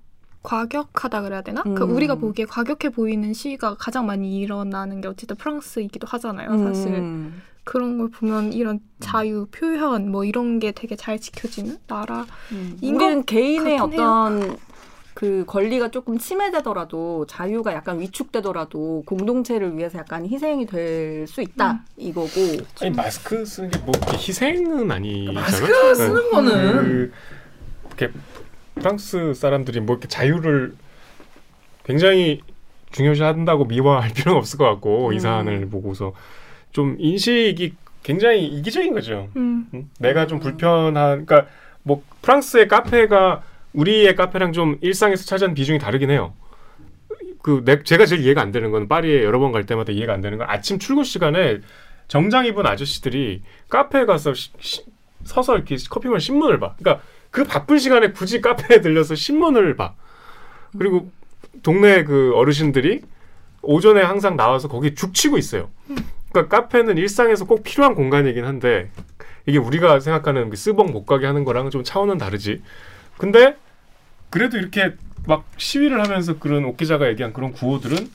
과격하다 0.41 1.21
그래야 1.21 1.41
되나? 1.41 1.61
그 1.63 1.83
음. 1.83 1.95
우리가 1.95 2.15
보기에 2.15 2.45
과격해 2.45 2.89
보이는 2.93 3.33
시위가 3.33 3.75
가장 3.79 4.05
많이 4.05 4.37
일어나는 4.39 5.01
게 5.01 5.07
어쨌든 5.07 5.35
프랑스이기도 5.37 6.07
하잖아요. 6.07 6.57
사실 6.59 6.93
음. 6.93 7.41
그런 7.65 7.97
걸 7.97 8.09
보면 8.09 8.53
이런 8.53 8.79
자유 9.01 9.47
표현 9.51 10.09
뭐 10.11 10.23
이런 10.23 10.59
게 10.59 10.71
되게 10.71 10.95
잘 10.95 11.19
지켜지는 11.19 11.77
나라. 11.87 12.25
음. 12.53 12.77
인 12.81 12.95
우리는 12.95 13.17
것 13.17 13.25
개인의 13.25 13.79
어떤 13.79 14.57
그 15.13 15.45
권리가 15.47 15.91
조금 15.91 16.17
침해되더라도 16.17 17.25
자유가 17.27 17.73
약간 17.73 17.99
위축되더라도 18.01 19.03
공동체를 19.05 19.77
위해서 19.77 19.97
약간 19.99 20.25
희생이 20.27 20.65
될 20.67 21.25
수 21.27 21.41
있다 21.41 21.71
음. 21.71 21.79
이거고 21.97 22.29
아니 22.81 22.91
마스크 22.91 23.45
쓰는 23.45 23.69
게 23.71 23.79
뭐 23.79 23.93
희생은 24.13 24.91
아니잖아. 24.91 25.39
마스크 25.41 25.95
쓰는 25.95 26.31
거는 26.31 26.83
그, 26.83 27.11
이렇게 27.87 28.13
프랑스 28.75 29.33
사람들이 29.33 29.79
뭐 29.79 29.95
이렇게 29.95 30.07
자유를 30.07 30.75
굉장히 31.85 32.41
중요시한다고 32.91 33.65
미화할 33.65 34.11
필요는 34.13 34.37
없을 34.37 34.57
것 34.59 34.65
같고 34.65 35.13
이 35.13 35.15
음. 35.15 35.19
사안을 35.19 35.69
보고서 35.69 36.13
좀 36.75 36.97
인식이 36.99 37.73
굉장히 38.03 38.45
이기적인 38.47 38.93
거죠. 38.93 39.29
음. 39.37 39.65
음? 39.73 39.89
내가 39.97 40.27
좀 40.27 40.41
불편한 40.41 41.25
그러니까 41.25 41.49
뭐 41.83 42.03
프랑스의 42.21 42.67
카페가 42.67 43.43
우리의 43.71 44.13
카페랑 44.17 44.51
좀 44.51 44.77
일상에서 44.81 45.23
차지하는 45.23 45.55
비중이 45.55 45.79
다르긴 45.79 46.09
해요. 46.11 46.33
그 47.41 47.61
내, 47.63 47.81
제가 47.81 48.05
제일 48.05 48.23
이해가 48.25 48.41
안 48.41 48.51
되는 48.51 48.71
건 48.71 48.89
파리에 48.89 49.23
여러 49.23 49.39
번 49.39 49.53
갈 49.53 49.65
때마다 49.65 49.93
이해가 49.93 50.11
안 50.13 50.19
되는 50.19 50.37
건 50.37 50.47
아침 50.49 50.77
출근 50.77 51.05
시간에 51.05 51.59
정장 52.09 52.45
입은 52.45 52.65
아저씨들이 52.67 53.41
카페에 53.69 54.03
가서 54.05 54.33
시- 54.33 54.51
시- 54.59 54.83
서서 55.23 55.55
이렇게 55.55 55.77
커피만 55.89 56.19
신문을 56.19 56.59
봐. 56.59 56.75
그러니까 56.77 57.01
그 57.31 57.45
바쁜 57.45 57.79
시간에 57.79 58.11
굳이 58.11 58.41
카페에 58.41 58.81
들려서 58.81 59.15
신문을 59.15 59.77
봐. 59.77 59.93
그리고 60.77 61.09
동네 61.63 62.03
그 62.03 62.33
어르신들이 62.35 62.99
오전에 63.61 64.01
항상 64.01 64.35
나와서 64.35 64.67
거기 64.67 64.93
죽치고 64.93 65.37
있어요. 65.37 65.69
그러니까 66.35 66.61
카페는 66.61 66.97
일상에서 66.97 67.45
꼭 67.45 67.63
필요한 67.63 67.95
공간이긴 67.95 68.43
한데 68.43 68.89
이게 69.45 69.57
우리가 69.57 70.01
생각하는 70.01 70.49
그 70.49 70.57
스벅 70.57 70.91
못 70.91 71.05
가게 71.05 71.25
하는 71.25 71.45
거랑 71.45 71.69
좀 71.69 71.83
차원은 71.83 72.17
다르지. 72.17 72.61
근데 73.17 73.55
그래도 74.29 74.57
이렇게 74.57 74.95
막 75.27 75.45
시위를 75.57 76.01
하면서 76.03 76.37
그런 76.37 76.65
옥기자가 76.65 77.07
얘기한 77.07 77.31
그런 77.31 77.53
구호들은 77.53 78.09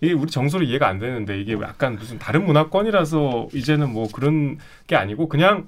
이게 0.00 0.12
우리 0.14 0.30
정서로 0.30 0.64
이해가 0.64 0.88
안 0.88 0.98
되는데 0.98 1.40
이게 1.40 1.52
약간 1.52 1.94
무슨 1.94 2.18
다른 2.18 2.44
문화권이라서 2.44 3.50
이제는 3.54 3.92
뭐 3.92 4.08
그런 4.12 4.58
게 4.88 4.96
아니고 4.96 5.28
그냥 5.28 5.66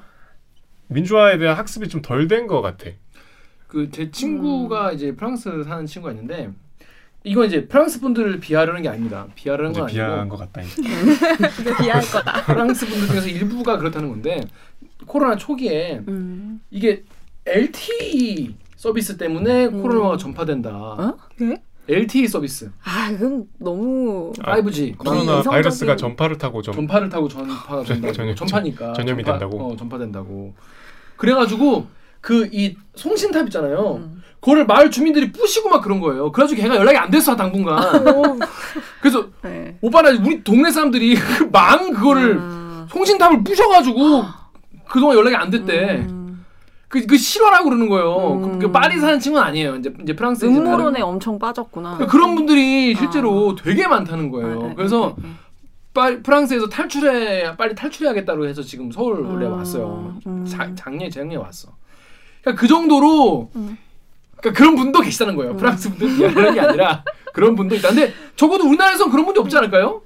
민주화에 0.89 1.39
대한 1.39 1.57
학습이 1.57 1.89
좀 1.89 2.03
덜 2.03 2.27
된 2.27 2.47
것 2.49 2.63
같아. 2.63 2.91
그 3.69 3.91
제 3.91 4.11
친구가 4.11 4.93
이제 4.93 5.15
프랑스 5.15 5.63
사는 5.65 5.87
친구가 5.87 6.13
있는데 6.13 6.51
이건 7.25 7.47
이제 7.47 7.67
프랑스 7.69 8.01
분들을 8.01 8.41
비하하는 8.41 8.83
게 8.83 8.89
아닙니다. 8.89 9.27
비하하는 9.35 9.71
이제 9.71 9.81
건 9.81 9.89
비하한 9.89 10.19
아니고 10.21 10.37
것 10.37 10.53
같다. 10.53 10.63
이제. 10.67 10.83
이게 11.61 11.77
비할 11.83 12.01
거다. 12.03 12.43
프랑스 12.45 12.87
분들 12.87 13.07
중에서 13.09 13.29
일부가 13.29 13.79
그렇다는 13.79 14.09
건데 14.09 14.41
코로나 15.07 15.37
초기에 15.37 16.03
음. 16.09 16.61
이게 16.71 17.05
LTE 17.47 18.57
서비스 18.77 19.17
때문에 19.17 19.67
음. 19.67 19.83
코로나가 19.83 20.17
전파된다. 20.17 20.71
어? 20.71 21.17
네? 21.39 21.63
LTE 21.89 22.29
서비스, 22.29 22.71
아 22.85 23.11
이건 23.11 23.45
너무 23.59 24.33
5G 24.39 24.97
코로나 24.99 25.41
이성적인- 25.43 25.51
바이러스가 25.51 25.97
전파를 25.97 26.39
타고 26.39 26.63
좀 26.63 26.75
전파를 26.75 27.09
타고 27.09 27.29
전파가 27.29 27.83
전- 27.83 28.01
전염- 28.01 28.37
전파니까 28.37 28.93
전염이 28.93 29.25
전파, 29.25 29.39
된다고? 29.41 29.73
어, 29.73 29.77
전파된다고. 29.77 30.55
그래가지고 31.17 31.87
그 32.23 32.49
이 32.53 32.75
송신탑 32.95 33.47
있잖아요. 33.49 33.97
음. 33.97 34.23
그거를 34.41 34.67
마을 34.67 34.91
주민들이 34.91 35.31
부시고 35.31 35.69
막 35.69 35.83
그런 35.83 36.01
거예요. 36.01 36.33
그래가지고 36.33 36.63
걔가 36.63 36.77
연락이 36.77 36.97
안 36.97 37.11
됐어 37.11 37.37
당분간. 37.37 37.79
그래서 39.01 39.27
네. 39.43 39.77
오빠 39.81 40.03
나 40.03 40.11
우리 40.11 40.43
동네 40.43 40.71
사람들이 40.71 41.15
그망 41.39 41.93
그거를 41.93 42.37
음. 42.37 42.87
송신탑을 42.91 43.45
부셔가지고 43.45 44.25
그동안 44.89 45.17
연락이 45.17 45.37
안 45.37 45.51
됐대. 45.51 46.07
음. 46.09 46.45
그, 46.89 47.07
그 47.07 47.17
실화라고 47.17 47.65
그러는 47.65 47.89
거예요. 47.89 48.35
음. 48.35 48.59
그, 48.59 48.67
그 48.67 48.73
파리 48.73 48.99
사는 48.99 49.19
친구는 49.19 49.47
아니에요. 49.47 49.77
이제 49.77 49.95
이제 50.03 50.15
프랑스 50.15 50.45
이제 50.45 50.55
음모론에 50.55 51.01
엄청 51.01 51.39
빠졌구나. 51.39 51.99
그런 52.07 52.35
분들이 52.35 52.95
실제로 52.95 53.55
되게 53.55 53.87
많다는 53.87 54.31
거예요. 54.31 54.61
아, 54.65 54.69
네, 54.69 54.75
그래서 54.75 55.15
네, 55.19 55.23
네. 55.29 55.35
빨리 55.95 56.23
프랑스에서 56.23 56.69
탈출해 56.69 57.57
빨리 57.57 57.75
탈출해야겠다고 57.75 58.47
해서 58.47 58.63
지금 58.63 58.91
서울 58.91 59.21
원래 59.21 59.47
음, 59.47 59.53
왔어요. 59.53 60.17
음. 60.27 60.45
자, 60.47 60.71
작년 60.75 61.09
재작년에 61.11 61.37
왔어. 61.37 61.69
그러니까 62.43 62.61
그 62.61 62.69
정도로 62.69 63.51
음. 63.57 63.79
그러니까 64.37 64.59
그런 64.59 64.77
분도 64.77 65.01
계시다는 65.01 65.37
거예요. 65.37 65.57
프랑스 65.57 65.95
분들 65.95 66.55
게 66.55 66.61
아니라 66.61 67.05
그런 67.33 67.55
분도 67.55 67.75
있다. 67.75 67.89
근데 67.89 68.13
적어도 68.37 68.65
우리나라에서는 68.67 69.11
그런 69.11 69.25
분이 69.25 69.39
없지 69.39 69.57
않을까요? 69.57 70.03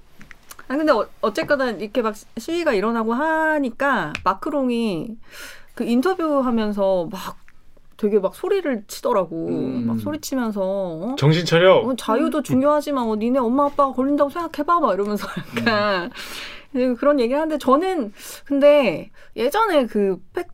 아니 0.68 0.78
근데 0.78 0.92
어, 0.92 1.06
어쨌거나 1.20 1.70
이렇게 1.70 2.02
막 2.02 2.14
시위가 2.36 2.74
일어나고 2.74 3.14
하니까 3.14 4.12
마크롱이 4.24 5.16
그 5.74 5.84
인터뷰하면서 5.84 7.08
막 7.10 7.38
되게 7.96 8.18
막 8.18 8.34
소리를 8.34 8.84
치더라고. 8.88 9.48
음. 9.48 9.86
막 9.86 9.98
소리치면서 10.00 10.60
어? 10.62 11.16
정신 11.18 11.46
차려. 11.46 11.78
어, 11.78 11.96
자유도 11.96 12.42
중요하지만 12.42 13.08
어, 13.08 13.16
니네 13.16 13.38
엄마 13.38 13.66
아빠가 13.66 13.92
걸린다고 13.92 14.28
생각해봐 14.30 14.80
막 14.80 14.92
이러면서 14.92 15.26
약간 15.58 16.10
네, 16.72 16.92
그런 16.94 17.20
얘기를 17.20 17.40
하는데 17.40 17.56
저는 17.58 18.12
근데 18.44 19.10
예전에 19.34 19.86
그 19.86 20.18
팩, 20.34 20.48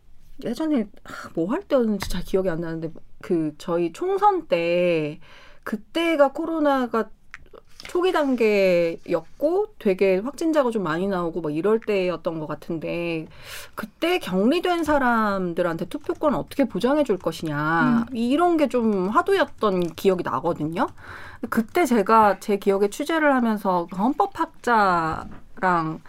예전에 0.45 0.89
뭐 1.35 1.51
할 1.53 1.63
때였는지 1.63 2.09
잘 2.09 2.23
기억이 2.23 2.49
안 2.51 2.61
나는데 2.61 2.91
그 3.21 3.55
저희 3.59 3.93
총선 3.93 4.47
때 4.49 5.21
그때가 5.65 6.33
코로나가 6.33 7.11
초기 7.89 8.13
단계였고 8.13 9.75
되게 9.81 10.19
확진자가 10.19 10.71
좀 10.71 10.85
많이 10.85 11.09
나오고 11.09 11.41
막 11.41 11.53
이럴 11.55 11.81
때였던 11.81 12.39
것 12.39 12.47
같은데 12.47 13.27
그때 13.75 14.21
격리된 14.21 14.85
사람들한테 14.85 15.87
투표권 15.87 16.35
어떻게 16.37 16.65
보장해 16.65 17.03
줄 17.03 17.19
것이냐 17.19 18.07
이런 18.13 18.57
게 18.57 18.69
좀 18.69 19.09
화두였던 19.09 19.95
기억이 19.97 20.23
나거든요. 20.23 20.87
그때 21.51 21.85
제가 21.85 22.39
제 22.39 22.57
기억에 22.57 22.89
취재를 22.89 23.35
하면서 23.35 23.89
헌법학자 23.99 25.27
랑 25.63 26.01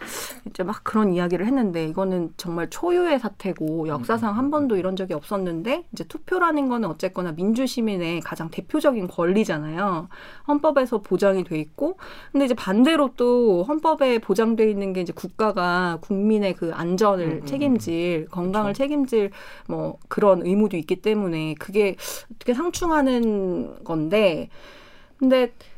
이제 0.46 0.64
막 0.64 0.82
그런 0.82 1.12
이야기를 1.12 1.46
했는데 1.46 1.86
이거는 1.86 2.34
정말 2.36 2.68
초유의 2.68 3.20
사태고 3.20 3.86
역사상 3.86 4.36
한 4.36 4.50
번도 4.50 4.76
이런 4.76 4.96
적이 4.96 5.14
없었는데 5.14 5.84
이제 5.92 6.02
투표라는 6.02 6.68
거는 6.68 6.88
어쨌거나 6.88 7.30
민주 7.30 7.64
시민의 7.64 8.20
가장 8.20 8.50
대표적인 8.50 9.06
권리잖아요. 9.06 10.08
헌법에서 10.48 10.98
보장이 11.02 11.44
돼 11.44 11.60
있고 11.60 11.98
근데 12.32 12.46
이제 12.46 12.54
반대로 12.54 13.10
또 13.16 13.62
헌법에 13.62 14.18
보장돼 14.18 14.68
있는 14.68 14.92
게 14.92 15.02
이제 15.02 15.12
국가가 15.12 15.98
국민의 16.00 16.54
그 16.54 16.72
안전을 16.74 17.24
음, 17.24 17.40
음, 17.42 17.46
책임질 17.46 18.26
건강을 18.30 18.74
책임질 18.74 19.30
뭐 19.68 19.98
그런 20.08 20.44
의무도 20.44 20.76
있기 20.76 20.96
때문에 20.96 21.54
그게 21.60 21.94
어떻게 22.34 22.54
상충하는 22.54 23.84
건데 23.84 24.48
근데 25.16 25.44
어, 25.44 25.73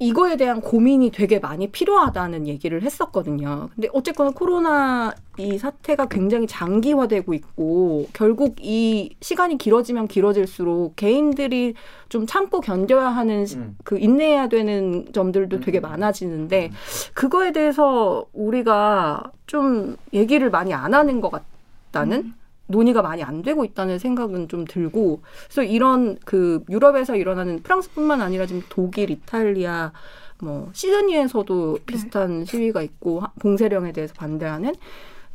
이거에 0.00 0.36
대한 0.36 0.60
고민이 0.60 1.10
되게 1.10 1.38
많이 1.38 1.70
필요하다는 1.70 2.46
얘기를 2.46 2.82
했었거든요. 2.82 3.68
근데 3.74 3.88
어쨌거나 3.92 4.30
코로나 4.30 5.12
이 5.38 5.58
사태가 5.58 6.06
굉장히 6.06 6.46
장기화되고 6.46 7.34
있고 7.34 8.06
결국 8.12 8.56
이 8.60 9.14
시간이 9.20 9.58
길어지면 9.58 10.08
길어질수록 10.08 10.96
개인들이 10.96 11.74
좀 12.08 12.26
참고 12.26 12.60
견뎌야 12.60 13.08
하는 13.08 13.46
음. 13.54 13.76
그 13.84 13.98
인내해야 13.98 14.48
되는 14.48 15.06
점들도 15.12 15.56
음. 15.56 15.60
되게 15.60 15.80
많아지는데 15.80 16.70
그거에 17.14 17.52
대해서 17.52 18.24
우리가 18.32 19.32
좀 19.46 19.96
얘기를 20.12 20.50
많이 20.50 20.74
안 20.74 20.94
하는 20.94 21.20
것 21.20 21.30
같다는 21.30 22.18
음. 22.18 22.34
논의가 22.68 23.02
많이 23.02 23.22
안 23.22 23.42
되고 23.42 23.64
있다는 23.64 23.98
생각은 23.98 24.48
좀 24.48 24.64
들고 24.64 25.22
그래서 25.44 25.62
이런 25.62 26.16
그 26.24 26.62
유럽에서 26.68 27.16
일어나는 27.16 27.62
프랑스뿐만 27.62 28.20
아니라 28.20 28.46
지금 28.46 28.62
독일, 28.68 29.10
이탈리아 29.10 29.92
뭐 30.40 30.70
시드니에서도 30.72 31.78
네. 31.78 31.84
비슷한 31.84 32.40
네. 32.40 32.44
시위가 32.44 32.82
있고 32.82 33.22
봉쇄령에 33.40 33.92
대해서 33.92 34.14
반대하는 34.14 34.74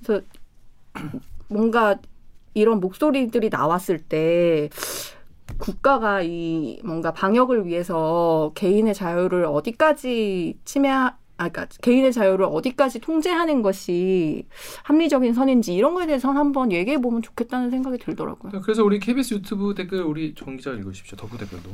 그래서 0.02 0.24
뭔가 1.50 1.98
이런 2.54 2.80
목소리들이 2.80 3.50
나왔을 3.50 3.98
때 3.98 4.70
국가가 5.58 6.22
이 6.22 6.80
뭔가 6.84 7.12
방역을 7.12 7.66
위해서 7.66 8.52
개인의 8.56 8.94
자유를 8.94 9.46
어디까지 9.46 10.60
침해 10.66 10.90
아, 11.38 11.50
그러니까 11.50 11.76
개인의 11.82 12.14
자유를 12.14 12.46
어디까지 12.46 13.00
통제하는 13.00 13.62
것이 13.64 14.46
합리적인 14.84 15.34
선인지 15.34 15.74
이런 15.74 15.94
거에 15.96 16.06
대해서 16.06 16.30
한번 16.32 16.72
얘기해 16.72 17.00
보면 17.02 17.22
좋겠다는 17.22 17.72
생각이 17.72 17.98
들더라고요. 17.98 18.62
그래서 18.62 18.84
우리 18.84 19.00
KBS 19.00 19.34
유튜브 19.36 19.74
댓글 19.76 20.04
우리 20.04 20.36
정 20.36 20.56
기자 20.58 20.72
읽으십시오. 20.72 21.18
덕후 21.18 21.38
댓글도. 21.38 21.70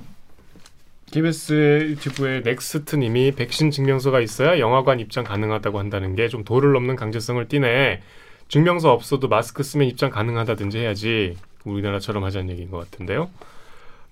KBS 1.11 1.87
유튜브에 1.89 2.41
넥스트님이 2.41 3.31
백신 3.31 3.71
증명서가 3.71 4.21
있어야 4.21 4.59
영화관 4.59 4.99
입장 4.99 5.23
가능하다고 5.23 5.79
한다는 5.79 6.15
게 6.15 6.27
좀 6.29 6.43
도를 6.43 6.71
넘는 6.73 6.95
강제성을 6.95 7.47
띠네. 7.47 8.01
증명서 8.47 8.91
없어도 8.93 9.27
마스크 9.27 9.63
쓰면 9.63 9.87
입장 9.87 10.09
가능하다든지 10.09 10.77
해야지 10.77 11.35
우리나라처럼 11.65 12.23
하자는 12.23 12.49
얘기인 12.51 12.69
것 12.71 12.77
같은데요. 12.77 13.29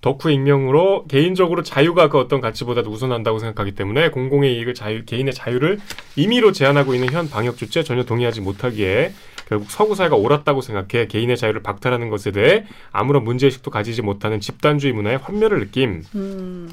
덕후 0.00 0.30
익명으로 0.30 1.06
개인적으로 1.08 1.62
자유가 1.62 2.08
그 2.08 2.18
어떤 2.18 2.40
가치보다도 2.40 2.90
우선한다고 2.90 3.38
생각하기 3.38 3.72
때문에 3.72 4.10
공공의 4.10 4.56
이익을 4.56 4.74
자유, 4.74 5.04
개인의 5.04 5.34
자유를 5.34 5.80
임의로 6.16 6.52
제한하고 6.52 6.94
있는 6.94 7.10
현 7.12 7.28
방역 7.28 7.56
조치에 7.56 7.82
전혀 7.82 8.04
동의하지 8.04 8.40
못하기에 8.40 9.12
결국 9.48 9.70
서구 9.70 9.94
사회가 9.94 10.14
옳았다고 10.14 10.60
생각해 10.60 11.06
개인의 11.08 11.36
자유를 11.36 11.62
박탈하는 11.62 12.10
것에 12.10 12.30
대해 12.32 12.66
아무런 12.92 13.24
문제의식도 13.24 13.70
가지지 13.70 14.02
못하는 14.02 14.40
집단주의 14.40 14.92
문화의 14.92 15.18
환멸을 15.18 15.58
느낌. 15.60 16.04
음. 16.14 16.70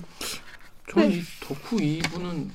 저는 0.92 1.10
네. 1.10 1.16
이 1.16 1.22
덕후 1.40 1.82
이분은 1.82 2.52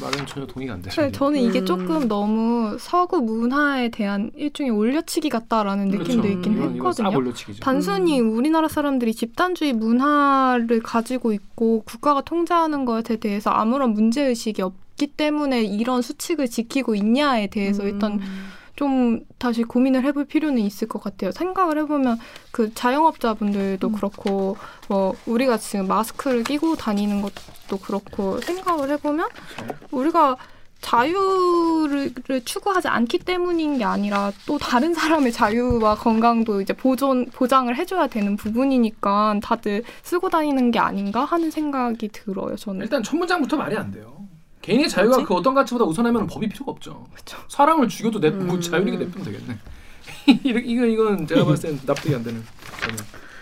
말은 0.00 0.26
전혀 0.26 0.46
동의가 0.46 0.74
안 0.74 0.82
돼요. 0.82 0.92
네, 0.96 1.12
저는 1.12 1.40
이게 1.40 1.60
음. 1.60 1.66
조금 1.66 2.08
너무 2.08 2.76
서구 2.80 3.20
문화에 3.20 3.90
대한 3.90 4.30
일종의 4.34 4.70
올려치기 4.72 5.28
같다라는 5.28 5.90
그렇죠. 5.90 6.08
느낌도 6.08 6.28
있긴 6.28 6.52
이건, 6.54 6.74
했거든요. 6.74 7.10
이건 7.10 7.34
단순히 7.60 8.20
음. 8.20 8.36
우리나라 8.36 8.68
사람들이 8.68 9.14
집단주의 9.14 9.72
문화를 9.72 10.80
가지고 10.82 11.32
있고 11.32 11.82
국가가 11.84 12.22
통제하는 12.22 12.84
것에 12.84 13.16
대해서 13.16 13.50
아무런 13.50 13.92
문제 13.92 14.22
의식이 14.22 14.62
없기 14.62 15.08
때문에 15.08 15.62
이런 15.62 16.02
수칙을 16.02 16.48
지키고 16.48 16.94
있냐에 16.94 17.48
대해서 17.48 17.82
음. 17.82 17.88
일단 17.88 18.20
좀 18.76 19.20
다시 19.38 19.62
고민을 19.62 20.04
해볼 20.04 20.24
필요는 20.24 20.58
있을 20.58 20.88
것 20.88 21.02
같아요. 21.02 21.30
생각을 21.30 21.78
해보면 21.78 22.18
그 22.50 22.74
자영업자분들도 22.74 23.86
음. 23.86 23.92
그렇고 23.92 24.56
뭐 24.88 25.14
우리가 25.26 25.58
지금 25.58 25.86
마스크를 25.86 26.44
끼고 26.44 26.76
다니는 26.76 27.22
것도 27.22 27.78
그렇고 27.78 28.40
생각을 28.40 28.90
해보면 28.90 29.28
우리가 29.90 30.36
자유를 30.80 32.12
추구하지 32.44 32.88
않기 32.88 33.20
때문인 33.20 33.78
게 33.78 33.84
아니라 33.84 34.32
또 34.44 34.58
다른 34.58 34.92
사람의 34.92 35.32
자유와 35.32 35.94
건강도 35.94 36.60
이제 36.60 36.74
보존 36.74 37.24
보장을 37.30 37.74
해줘야 37.74 38.06
되는 38.06 38.36
부분이니까 38.36 39.40
다들 39.42 39.82
쓰고 40.02 40.28
다니는 40.28 40.72
게 40.72 40.78
아닌가 40.78 41.24
하는 41.24 41.50
생각이 41.50 42.08
들어요. 42.08 42.56
저는 42.56 42.82
일단 42.82 43.02
첫 43.02 43.16
문장부터 43.16 43.56
말이 43.56 43.74
안 43.76 43.90
돼요. 43.90 44.23
개인의 44.64 44.88
자유가 44.88 45.16
그치? 45.16 45.26
그 45.26 45.34
어떤 45.34 45.52
가치보다 45.52 45.84
우선하면 45.84 46.26
법이 46.26 46.48
필요가 46.48 46.72
없죠. 46.72 47.06
그쵸. 47.12 47.36
사람을 47.48 47.86
죽여도 47.86 48.18
내, 48.18 48.30
뭐 48.30 48.54
음. 48.54 48.60
자유니까 48.62 48.96
냅두면 48.96 49.24
되겠네. 49.26 49.58
이거 50.64 50.86
이건 50.86 51.26
제가 51.26 51.44
봤을 51.44 51.68
땐 51.68 51.80
납득이 51.84 52.14
안 52.14 52.24
되는. 52.24 52.42
저는. 52.80 52.96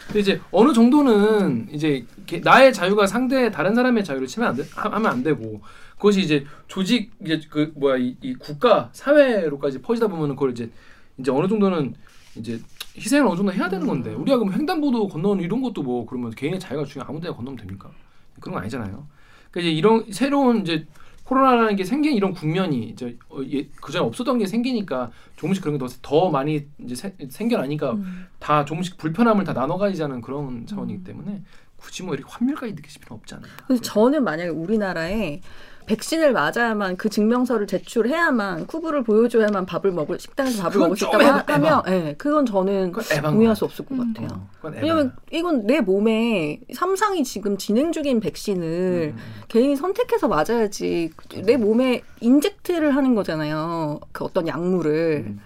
근데 0.07 0.18
이제 0.18 0.40
어느 0.51 0.73
정도는 0.73 1.68
이제 1.70 2.05
나의 2.42 2.73
자유가 2.73 3.07
상대 3.07 3.53
다른 3.53 3.73
사람의 3.77 4.03
자유를 4.03 4.27
침해 4.27 4.49
안 4.49 4.57
돼, 4.57 4.64
하면 4.73 5.07
안 5.07 5.23
되고 5.23 5.61
그것이 5.94 6.23
이제 6.23 6.44
조직 6.66 7.12
이제 7.25 7.40
그 7.49 7.73
뭐야 7.77 7.99
이, 7.99 8.16
이 8.20 8.35
국가 8.35 8.90
사회로까지 8.92 9.81
퍼지다 9.81 10.09
보면은 10.09 10.35
그걸 10.35 10.51
이제 10.51 10.73
이제 11.18 11.31
어느 11.31 11.47
정도는 11.47 11.94
이제 12.35 12.61
희생을 12.97 13.29
어느 13.29 13.37
정도 13.37 13.53
해야 13.53 13.68
되는 13.68 13.87
건데 13.87 14.11
음. 14.11 14.23
우리가 14.23 14.38
그럼 14.38 14.53
횡단보도 14.53 15.07
건너는 15.07 15.44
이런 15.44 15.62
것도 15.62 15.85
뭐 15.85 16.05
그러면 16.05 16.33
개인의 16.33 16.59
자유가 16.59 16.85
중요 16.85 17.05
아무데나 17.07 17.33
건너면 17.33 17.59
됩니까? 17.59 17.92
그런 18.40 18.55
거 18.55 18.61
아니잖아요. 18.61 19.07
그러니까 19.53 19.61
이제 19.61 19.70
이런 19.70 20.05
새로운 20.11 20.62
이제 20.62 20.85
코로나라는 21.33 21.77
게 21.77 21.85
생긴 21.85 22.12
이런 22.14 22.33
국면이 22.35 22.88
이제 22.90 23.16
어, 23.31 23.38
예, 23.51 23.66
그전에 23.81 24.05
없었던 24.05 24.38
게 24.38 24.47
생기니까 24.47 25.11
조금씩 25.37 25.62
그런 25.64 25.79
게더 25.79 26.31
많이 26.31 26.66
이제 26.79 26.95
세, 26.95 27.14
생겨나니까 27.29 27.92
음. 27.92 28.27
다 28.38 28.64
조금씩 28.64 28.99
불편함을 28.99 29.45
다 29.45 29.55
나눠 29.55 29.79
가지자는 29.79 30.21
그런 30.21 30.66
차원이기 30.66 31.01
음. 31.01 31.05
때문에 31.05 31.42
굳이 31.77 32.03
뭐 32.03 32.14
이렇게 32.14 32.31
환멸까지 32.31 32.75
느끼실 32.75 33.01
필요는 33.01 33.21
없지. 33.21 33.35
근데 33.66 33.81
저는 33.81 34.23
만약에 34.23 34.51
우리나라에 34.51 35.40
백신을 35.87 36.33
맞아야만 36.33 36.97
그 36.97 37.09
증명서를 37.09 37.66
제출해야만 37.66 38.66
쿠브를 38.66 39.03
보여줘야만 39.03 39.66
밥을 39.66 39.92
먹을 39.92 40.18
식당에서 40.18 40.62
밥을 40.62 40.79
먹을 40.79 40.97
수 40.97 41.05
있다고 41.07 41.25
하, 41.25 41.45
하면 41.47 41.83
예, 41.88 42.14
그건 42.16 42.47
저는 42.47 42.92
동의할 42.92 43.57
수 43.57 43.64
없을 43.64 43.85
것 43.85 43.95
음. 43.95 44.14
같아요. 44.14 44.47
어, 44.62 44.71
왜냐면 44.75 45.12
이건 45.31 45.66
내 45.66 45.81
몸에 45.81 46.61
삼상이 46.73 47.25
지금 47.25 47.57
진행 47.59 47.92
중인 47.92 48.21
백신을 48.21 49.14
음. 49.16 49.23
개인이 49.49 49.77
선택해서 49.77 50.29
맞아야지 50.29 51.11
내 51.45 51.57
몸에 51.57 52.03
인젝트를 52.21 52.95
하는 52.95 53.14
거잖아요. 53.14 54.01
그 54.12 54.25
어떤 54.25 54.47
약물을. 54.47 55.25
음. 55.27 55.40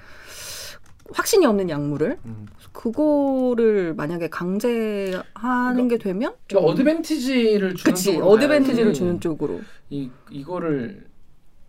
확신이 1.12 1.46
없는 1.46 1.70
약물을 1.70 2.18
음. 2.24 2.46
그거를 2.76 3.94
만약에 3.94 4.28
강제하는 4.28 5.24
그러니까, 5.34 5.88
게 5.88 5.98
되면 5.98 6.34
그러니까 6.46 6.72
어드밴티지를 6.72 7.74
주는 7.74 7.94
그치, 7.94 8.04
쪽으로 8.12 8.26
어드밴티지를 8.26 8.92
주는 8.92 9.18
쪽으로 9.18 9.60
이 9.88 10.10
이거를 10.30 11.06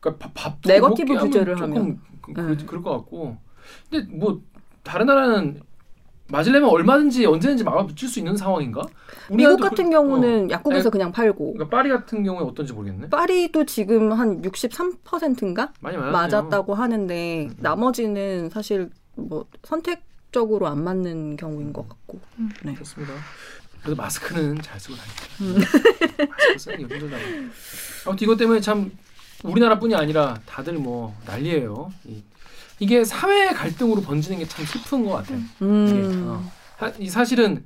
그러니까 0.01 0.29
밥 0.33 0.57
네거티브 0.65 1.17
규제를 1.17 1.61
하면 1.61 2.01
그, 2.21 2.33
그, 2.33 2.41
네. 2.41 2.65
그럴 2.65 2.83
것 2.83 2.91
같고 2.91 3.37
근데 3.89 4.05
뭐 4.13 4.41
다른 4.83 5.05
나라는 5.05 5.61
맞으려면 6.29 6.69
얼마든지 6.69 7.25
언제든지 7.25 7.63
막아붙일 7.63 8.09
수 8.09 8.19
있는 8.19 8.35
상황인가? 8.35 8.81
미국 9.31 9.61
같은 9.61 9.85
그, 9.85 9.91
경우는 9.91 10.47
어. 10.47 10.49
약국에서 10.49 10.89
에, 10.89 10.91
그냥 10.91 11.13
팔고. 11.13 11.53
그러니까 11.53 11.77
파리 11.77 11.89
같은 11.89 12.21
경우에 12.21 12.43
어떤지 12.43 12.73
모르겠네. 12.73 13.07
파리도 13.07 13.65
지금 13.65 14.11
한 14.11 14.41
63%인가 14.41 15.71
맞았다고 15.79 16.73
하는데 16.73 17.45
음. 17.45 17.55
나머지는 17.59 18.49
사실 18.49 18.89
뭐 19.15 19.45
선택 19.63 20.06
적으로 20.37 20.67
안 20.67 20.83
맞는 20.83 21.35
경우인 21.37 21.73
것 21.73 21.89
같고. 21.89 22.19
음. 22.37 22.51
네. 22.61 22.73
그렇습니다. 22.75 23.11
그래도 23.81 23.95
마스크는 23.95 24.61
잘 24.61 24.79
쓰고 24.79 24.95
다니죠. 24.95 25.23
음. 25.41 26.27
마스크 26.29 26.59
쓰는 26.59 26.77
게 26.87 26.93
힘들다. 26.95 27.17
아무튼 28.05 28.25
이것 28.25 28.37
때문에 28.37 28.59
참 28.61 28.91
우리나라뿐이 29.43 29.95
아니라 29.95 30.39
다들 30.45 30.73
뭐 30.73 31.15
난리예요. 31.25 31.91
이, 32.05 32.21
이게 32.79 33.03
사회 33.03 33.47
갈등으로 33.47 34.01
번지는 34.01 34.37
게 34.37 34.45
참 34.45 34.63
슬픈 34.65 35.03
것 35.05 35.13
같아요. 35.13 35.39
음. 35.63 35.87
이게, 35.87 36.87
어. 36.87 36.91
이 36.99 37.09
사실은 37.09 37.65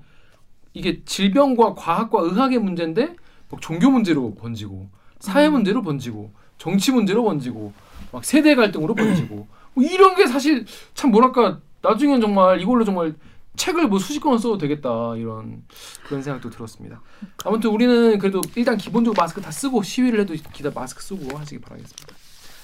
이게 0.74 1.04
질병과 1.04 1.74
과학과 1.76 2.22
의학의 2.22 2.60
문제인데 2.60 3.16
뭐 3.50 3.60
종교 3.60 3.90
문제로 3.90 4.34
번지고 4.36 4.88
사회 5.20 5.48
음. 5.48 5.54
문제로 5.54 5.82
번지고 5.82 6.32
정치 6.58 6.94
문제로 6.94 7.24
번지고 7.26 7.74
막 8.14 8.24
세대 8.24 8.56
갈등으로 8.56 8.96
번지고 8.96 9.48
뭐 9.74 9.84
이런 9.84 10.16
게 10.16 10.28
사실 10.28 10.66
참 10.94 11.12
뭐랄까 11.12 11.60
나중엔 11.82 12.22
정말 12.22 12.62
이걸로 12.62 12.84
정말 12.86 13.16
책을 13.58 13.88
뭐 13.88 14.00
수십 14.00 14.20
권을 14.22 14.40
써도 14.40 14.58
되겠다 14.58 15.16
이런 15.18 15.64
그런 16.06 16.22
생각도 16.22 16.50
들었습니다. 16.50 17.02
아무튼 17.44 17.70
우리는 17.72 18.18
그래도 18.18 18.42
일단 18.56 18.78
기본적으로 18.78 19.20
마스크 19.22 19.42
다 19.42 19.52
쓰고 19.52 19.84
시위를 19.84 20.22
해도 20.22 20.34
기다 20.54 20.72
마스크 20.74 21.04
쓰고 21.04 21.38
하시기 21.38 21.60
바라겠습니다. 21.62 22.16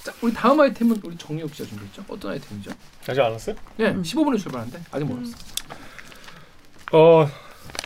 자, 0.03 0.13
우리 0.21 0.33
다음 0.33 0.59
아이템은 0.61 1.01
우리 1.03 1.17
정리욱 1.17 1.53
씨가 1.53 1.67
준비했죠? 1.67 2.05
어떤 2.07 2.31
아이템이죠? 2.31 2.71
아직 3.07 3.19
안 3.21 3.31
왔어요? 3.33 3.55
네, 3.75 3.89
음. 3.91 4.01
15분에 4.01 4.39
출발하는데 4.39 4.81
아직 4.91 5.05
멀었어. 5.05 5.35
어, 6.93 7.27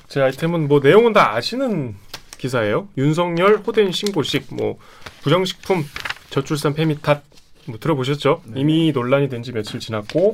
제 0.08 0.22
아이템은 0.22 0.68
뭐 0.68 0.80
내용은 0.80 1.14
다 1.14 1.34
아시는 1.34 1.96
기사예요. 2.38 2.88
윤석열 2.98 3.58
호된 3.66 3.92
신고식, 3.92 4.54
뭐 4.54 4.78
부정식품, 5.24 5.84
저출산 6.30 6.74
페미 6.74 7.02
탓 7.02 7.24
뭐 7.68 7.78
들어보셨죠? 7.80 8.42
네. 8.46 8.60
이미 8.62 8.92
논란이 8.92 9.30
된 9.30 9.44
지 9.44 9.52
며칠 9.52 9.80
지났고 9.80 10.34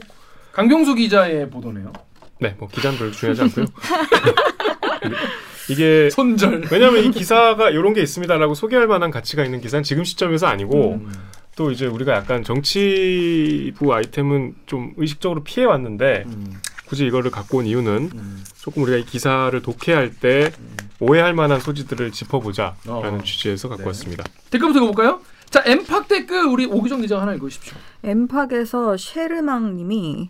강병수 0.57 0.95
기자의 0.95 1.51
보도네요. 1.51 1.93
네, 2.39 2.55
뭐 2.57 2.67
기자는 2.67 2.97
별로 2.97 3.11
중요하지 3.11 3.43
않고요. 3.43 3.65
이게 5.69 6.09
손절. 6.09 6.63
왜냐하면 6.71 7.03
이 7.03 7.11
기사가 7.11 7.69
이런 7.69 7.93
게 7.93 8.01
있습니다라고 8.01 8.55
소개할 8.55 8.87
만한 8.87 9.11
가치가 9.11 9.45
있는 9.45 9.61
기사는 9.61 9.83
지금 9.83 10.03
시점에서 10.03 10.47
아니고 10.47 10.93
음. 10.93 11.11
또 11.55 11.69
이제 11.69 11.85
우리가 11.85 12.13
약간 12.13 12.43
정치부 12.43 13.93
아이템은 13.93 14.55
좀 14.65 14.93
의식적으로 14.97 15.43
피해 15.43 15.63
왔는데 15.63 16.23
음. 16.25 16.59
굳이 16.87 17.05
이거를 17.05 17.29
갖고 17.29 17.59
온 17.59 17.67
이유는 17.67 18.09
음. 18.15 18.43
조금 18.59 18.81
우리가 18.81 18.97
이 18.97 19.05
기사를 19.05 19.61
독해할 19.61 20.15
때 20.15 20.51
음. 20.57 20.75
오해할 20.99 21.35
만한 21.35 21.59
소지들을 21.59 22.11
짚어보자라는 22.11 23.19
어. 23.19 23.23
취지에서 23.23 23.69
갖고 23.69 23.83
네. 23.83 23.89
왔습니다. 23.89 24.23
댓글 24.49 24.69
부터 24.69 24.79
읽어볼까요? 24.79 25.21
자, 25.49 25.63
엠팍 25.65 26.07
댓글 26.07 26.45
우리 26.45 26.65
오기정 26.65 27.01
기자 27.01 27.21
하나 27.21 27.33
읽으십시오. 27.33 27.77
엠팍에서 28.03 28.97
쉐르망님이 28.97 30.29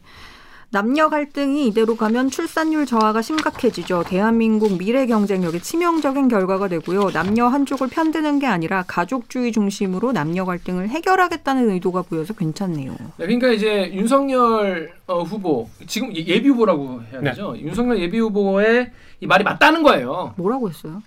남녀 0.70 1.08
갈등이 1.08 1.68
이대로 1.68 1.96
가면 1.96 2.30
출산율 2.30 2.86
저하가 2.86 3.22
심각해지죠. 3.22 4.04
대한민국 4.06 4.78
미래 4.78 5.06
경쟁력에 5.06 5.60
치명적인 5.60 6.28
결과가 6.28 6.68
되고요. 6.68 7.12
남녀 7.12 7.48
한쪽을 7.48 7.88
편드는 7.88 8.40
게 8.40 8.48
아니라 8.48 8.84
가족주의 8.86 9.54
중심으로 9.54 10.12
남녀 10.12 10.44
갈등을 10.44 10.90
해결하겠다는 10.90 11.70
의도가 11.70 12.02
보여서 12.02 12.34
괜찮네요. 12.34 12.92
네, 12.92 13.26
그러니까 13.26 13.48
이제 13.48 13.90
윤석열 13.94 14.92
어, 15.08 15.24
후보 15.24 15.70
지금 15.88 16.14
예, 16.14 16.20
예비 16.26 16.50
후보라고 16.50 17.02
해야 17.14 17.22
네. 17.22 17.30
되죠. 17.32 17.54
네. 17.54 17.62
윤석열 17.62 18.00
예비 18.00 18.20
후보의 18.20 18.92
이 19.22 19.26
말이 19.26 19.46
맞다는 19.46 19.84
거예요. 19.84 20.34
뭐라고 20.36 20.70
했어요? 20.70 21.02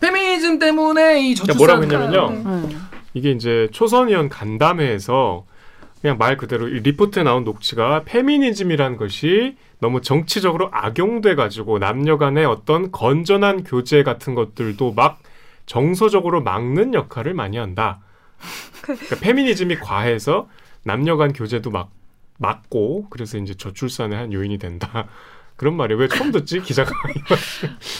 페미니즘 0.00 0.58
때문에 0.58 1.22
이 1.22 1.34
저출산 1.34 1.56
뭐라고 1.56 1.82
했냐면요. 1.84 2.30
네. 2.68 2.76
이게 3.14 3.30
이제 3.30 3.68
초선 3.72 4.08
의원 4.08 4.28
간담회에서 4.28 5.44
그냥 6.00 6.18
말 6.18 6.36
그대로 6.36 6.66
리포트에 6.66 7.22
나온 7.22 7.44
녹취가 7.44 8.02
페미니즘이라는 8.04 8.96
것이 8.96 9.56
너무 9.78 10.00
정치적으로 10.00 10.68
악용돼 10.72 11.34
가지고 11.36 11.78
남녀 11.78 12.18
간의 12.18 12.44
어떤 12.44 12.90
건전한 12.90 13.62
교제 13.64 14.02
같은 14.02 14.34
것들도 14.34 14.92
막 14.94 15.20
정서적으로 15.66 16.42
막는 16.42 16.94
역할을 16.94 17.34
많이 17.34 17.56
한다. 17.56 18.00
그러니까 18.82 19.16
페미니즘이 19.20 19.76
과해서 19.76 20.48
남녀 20.84 21.16
간 21.16 21.32
교제도 21.32 21.70
막 21.70 21.90
막고 22.38 23.06
그래서 23.08 23.38
이제 23.38 23.54
저출산의 23.54 24.18
한 24.18 24.32
요인이 24.32 24.58
된다. 24.58 25.06
그런 25.62 25.76
말이 25.76 25.94
왜 25.94 26.08
처음 26.08 26.32
듣지 26.32 26.60
기자가 26.60 26.90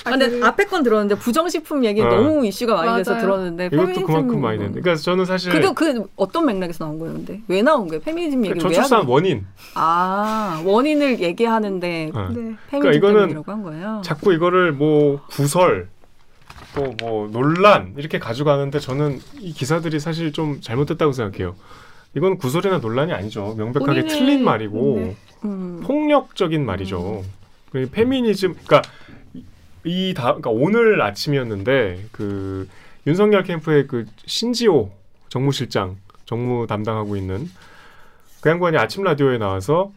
아, 0.04 0.10
근데 0.10 0.44
앞에 0.44 0.64
건 0.64 0.82
들었는데 0.82 1.14
부정식품 1.14 1.84
얘기 1.84 2.00
어. 2.00 2.08
너무 2.08 2.44
이슈가 2.44 2.74
많이 2.74 3.04
돼서 3.04 3.16
들었는데 3.16 3.70
이것도 3.72 4.04
그만큼 4.04 4.40
많이 4.40 4.58
되는데 4.58 4.80
그러니까 4.80 5.00
저는 5.00 5.24
사실 5.24 5.52
그게 5.52 5.72
그 5.72 6.04
어떤 6.16 6.46
맥락에서 6.46 6.84
나온 6.86 6.98
근데 6.98 7.40
왜 7.46 7.62
나온 7.62 7.86
거예요 7.86 8.02
페미니즘 8.02 8.44
얘기 8.46 8.54
그러니까 8.54 8.68
저출산 8.68 9.06
원인 9.06 9.46
아 9.76 10.60
원인을 10.64 11.20
얘기하는데 11.20 12.10
어. 12.12 12.30
네. 12.34 12.56
그러니까 12.68 12.92
이거는 12.94 13.40
한 13.46 13.62
거예요 13.62 14.02
자꾸 14.04 14.32
이거를 14.32 14.72
뭐 14.72 15.20
구설 15.30 15.88
또 16.74 16.94
뭐 17.00 17.28
논란 17.30 17.94
이렇게 17.96 18.18
가져가는데 18.18 18.80
저는 18.80 19.20
이 19.38 19.52
기사들이 19.52 20.00
사실 20.00 20.32
좀 20.32 20.60
잘못됐다고 20.60 21.12
생각해요. 21.12 21.54
이건 22.16 22.38
구설이나 22.38 22.78
논란이 22.78 23.12
아니죠. 23.12 23.54
명백하게 23.56 24.06
틀린 24.06 24.42
말이고 24.42 24.94
네. 24.96 25.16
음. 25.44 25.80
폭력적인 25.84 26.64
말이죠. 26.64 27.22
음. 27.24 27.41
그 27.72 27.88
페미니즘 27.90 28.54
그러니까 28.64 28.82
이 29.84 30.14
다 30.14 30.34
그러니까 30.34 30.50
오늘 30.50 31.00
아침이었는데 31.02 32.04
그 32.12 32.68
윤석열 33.06 33.42
캠프의 33.42 33.86
그 33.88 34.04
신지호 34.26 34.92
정무실장 35.28 35.96
정무 36.26 36.66
담당하고 36.68 37.16
있는 37.16 37.48
그 38.40 38.48
양반이 38.48 38.76
아침 38.76 39.02
라디오에 39.02 39.38
나와서 39.38 39.90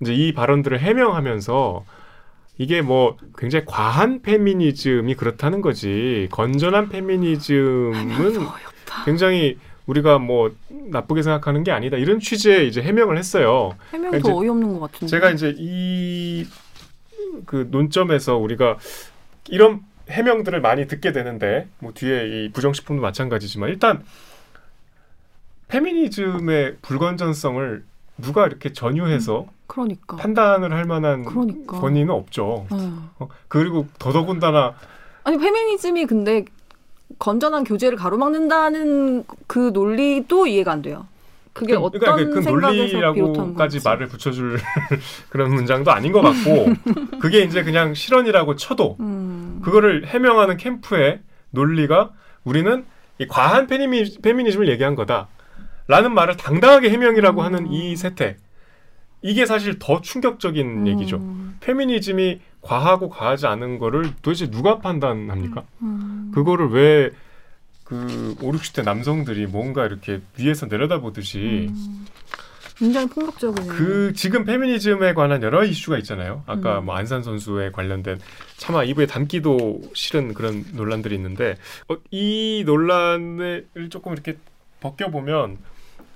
이제 0.00 0.14
이 0.14 0.32
발언들을 0.32 0.78
해명하면서 0.80 1.84
이게 2.58 2.80
뭐 2.82 3.16
굉장히 3.36 3.64
과한 3.66 4.22
페미니즘이 4.22 5.14
그렇다는 5.16 5.60
거지 5.60 6.28
건전한 6.30 6.88
페미니즘은 6.88 8.46
굉장히 9.04 9.58
우리가 9.86 10.18
뭐 10.18 10.54
나쁘게 10.68 11.22
생각하는 11.22 11.64
게 11.64 11.70
아니다 11.72 11.96
이런 11.96 12.20
취지의 12.20 12.68
이제 12.68 12.82
해명을 12.82 13.16
했어요. 13.18 13.74
해명이 13.92 14.10
그러니까 14.10 14.28
더 14.30 14.38
어이없는 14.38 14.72
것 14.74 14.80
같은데. 14.80 15.06
제가 15.10 15.30
이제 15.30 15.54
이 15.56 16.46
그 17.46 17.68
논점에서 17.70 18.36
우리가 18.36 18.78
이런 19.48 19.80
해명들을 20.10 20.60
많이 20.60 20.86
듣게 20.86 21.12
되는데 21.12 21.68
뭐 21.78 21.92
뒤에 21.92 22.44
이 22.44 22.50
부정식품도 22.52 23.02
마찬가지지만 23.02 23.68
일단 23.70 24.02
페미니즘의 25.68 26.78
불건전성을 26.82 27.84
누가 28.18 28.46
이렇게 28.46 28.72
전유해서 28.72 29.42
음, 29.42 29.46
그러니까. 29.66 30.16
판단을 30.16 30.72
할 30.72 30.84
만한 30.84 31.24
그러니까. 31.24 31.78
권위는 31.78 32.12
없죠. 32.12 32.66
네. 32.70 32.78
어, 33.18 33.28
그리고 33.48 33.86
더더군다나 33.98 34.74
아니 35.24 35.38
페미니즘이 35.38 36.06
근데 36.06 36.44
건전한 37.18 37.64
교제를 37.64 37.96
가로막는다는 37.98 39.24
그 39.46 39.70
논리도 39.72 40.46
이해가 40.46 40.72
안 40.72 40.82
돼요. 40.82 41.06
그게 41.52 41.74
그, 41.74 41.80
어떤 41.80 42.00
그러니까 42.00 42.40
그 42.40 42.48
논리라고까지 42.48 43.80
말을 43.84 44.08
붙여줄 44.08 44.58
그런 45.30 45.54
문장도 45.54 45.90
아닌 45.90 46.12
것 46.12 46.20
같고 46.20 46.72
그게 47.20 47.42
이제 47.42 47.62
그냥 47.62 47.94
실언이라고 47.94 48.56
쳐도 48.56 48.96
음. 49.00 49.60
그거를 49.62 50.06
해명하는 50.06 50.56
캠프의 50.56 51.20
논리가 51.50 52.10
우리는 52.44 52.84
이 53.18 53.26
과한 53.26 53.66
페미니, 53.66 54.18
페미니즘을 54.22 54.68
얘기한 54.68 54.94
거다라는 54.94 56.14
말을 56.14 56.36
당당하게 56.36 56.90
해명이라고 56.90 57.40
음. 57.40 57.44
하는 57.44 57.72
이 57.72 57.96
세태 57.96 58.36
이게 59.22 59.46
사실 59.46 59.78
더 59.78 60.00
충격적인 60.00 60.66
음. 60.66 60.86
얘기죠. 60.86 61.20
페미니즘이 61.60 62.40
과하고 62.60 63.08
과하지 63.08 63.46
않은 63.46 63.78
거를 63.78 64.12
도대체 64.22 64.50
누가 64.50 64.78
판단합니까? 64.78 65.64
음. 65.82 66.30
그거를 66.34 66.68
왜 66.70 67.10
그 67.88 68.34
5, 68.42 68.52
60대 68.52 68.84
남성들이 68.84 69.46
뭔가 69.46 69.86
이렇게 69.86 70.20
위에서 70.36 70.66
내려다보듯이 70.66 71.68
음. 71.70 72.06
굉장히 72.76 73.08
폭력적이네요. 73.08 73.72
그 73.72 74.12
지금 74.14 74.44
페미니즘에 74.44 75.14
관한 75.14 75.42
여러 75.42 75.64
이슈가 75.64 75.98
있잖아요. 75.98 76.44
아까 76.46 76.80
음. 76.80 76.84
뭐 76.84 76.94
안산 76.94 77.22
선수에 77.22 77.72
관련된 77.72 78.20
차마 78.56 78.84
이부에 78.84 79.06
담기도 79.06 79.80
싫은 79.94 80.34
그런 80.34 80.64
논란들이 80.74 81.14
있는데 81.14 81.56
어, 81.88 81.96
이 82.10 82.62
논란을 82.66 83.66
조금 83.90 84.12
이렇게 84.12 84.36
벗겨 84.80 85.10
보면 85.10 85.56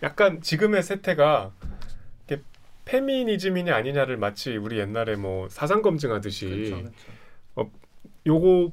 약간 0.02 0.42
지금의 0.42 0.82
세태가 0.82 1.52
페미니즘이냐 2.84 3.74
아니냐를 3.74 4.16
마치 4.16 4.56
우리 4.56 4.78
옛날에 4.78 5.16
뭐 5.16 5.48
사상 5.48 5.82
검증하듯이 5.82 6.46
그렇죠, 6.46 6.76
그렇죠. 6.76 6.92
어, 7.56 7.70
요거 8.26 8.72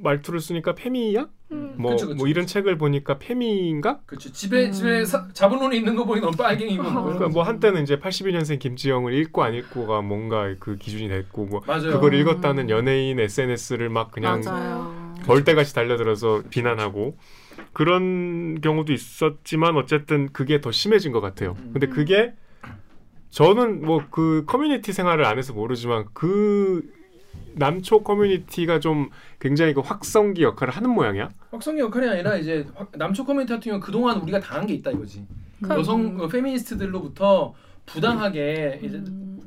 말투를 0.00 0.40
쓰니까 0.40 0.74
페미야? 0.74 1.28
음. 1.52 1.74
뭐, 1.76 1.92
그쵸, 1.92 2.08
그쵸, 2.08 2.16
뭐 2.16 2.28
이런 2.28 2.46
책을 2.46 2.76
보니까 2.76 3.18
페미인가? 3.18 4.00
그렇죠. 4.06 4.30
집에 4.32 4.66
음. 4.66 4.72
집에 4.72 5.04
자본론이 5.32 5.76
있는 5.76 5.96
거 5.96 6.04
보니 6.04 6.20
넌 6.20 6.32
빨갱이고. 6.32 6.82
뭐 6.82 7.02
그러니까 7.04 7.28
뭐 7.28 7.42
한때는 7.42 7.82
이제 7.82 7.98
82년생 7.98 8.58
김지영을 8.58 9.14
읽고 9.14 9.42
안 9.42 9.54
읽고가 9.54 10.02
뭔가 10.02 10.54
그 10.58 10.76
기준이 10.76 11.08
됐고 11.08 11.46
뭐 11.46 11.62
맞아요. 11.66 11.92
그걸 11.92 12.14
읽었다는 12.14 12.68
연예인 12.70 13.18
SNS를 13.18 13.88
막 13.88 14.10
그냥 14.10 14.42
벌떼같이 15.24 15.74
달려들어서 15.74 16.42
비난하고 16.50 17.16
그런 17.72 18.60
경우도 18.60 18.92
있었지만 18.92 19.76
어쨌든 19.76 20.28
그게 20.32 20.60
더 20.60 20.70
심해진 20.70 21.12
것 21.12 21.20
같아요. 21.20 21.56
음. 21.58 21.70
근데 21.72 21.86
그게 21.86 22.34
저는 23.30 23.82
뭐 23.84 24.02
그 24.10 24.44
커뮤니티 24.46 24.92
생활을 24.92 25.24
안 25.24 25.38
해서 25.38 25.52
모르지만 25.52 26.06
그 26.12 26.82
남초 27.54 28.02
커뮤니티가 28.02 28.80
좀 28.80 29.10
굉장히 29.40 29.74
그 29.74 29.80
확성기 29.80 30.42
역할을 30.42 30.72
하는 30.72 30.90
모양이야? 30.90 31.30
확성기 31.50 31.80
역할이 31.80 32.08
아니라 32.08 32.36
이제 32.36 32.66
남초 32.92 33.24
커뮤니티 33.24 33.52
같은 33.52 33.70
경우 33.70 33.80
그동안 33.80 34.20
우리가 34.20 34.40
당한 34.40 34.66
게 34.66 34.74
있다 34.74 34.90
이거지. 34.90 35.24
음. 35.64 35.70
여성 35.70 36.20
어, 36.20 36.28
페미니스트들로부터 36.28 37.54
부당하게 37.86 38.80
이제 38.82 38.96
음. 38.96 39.40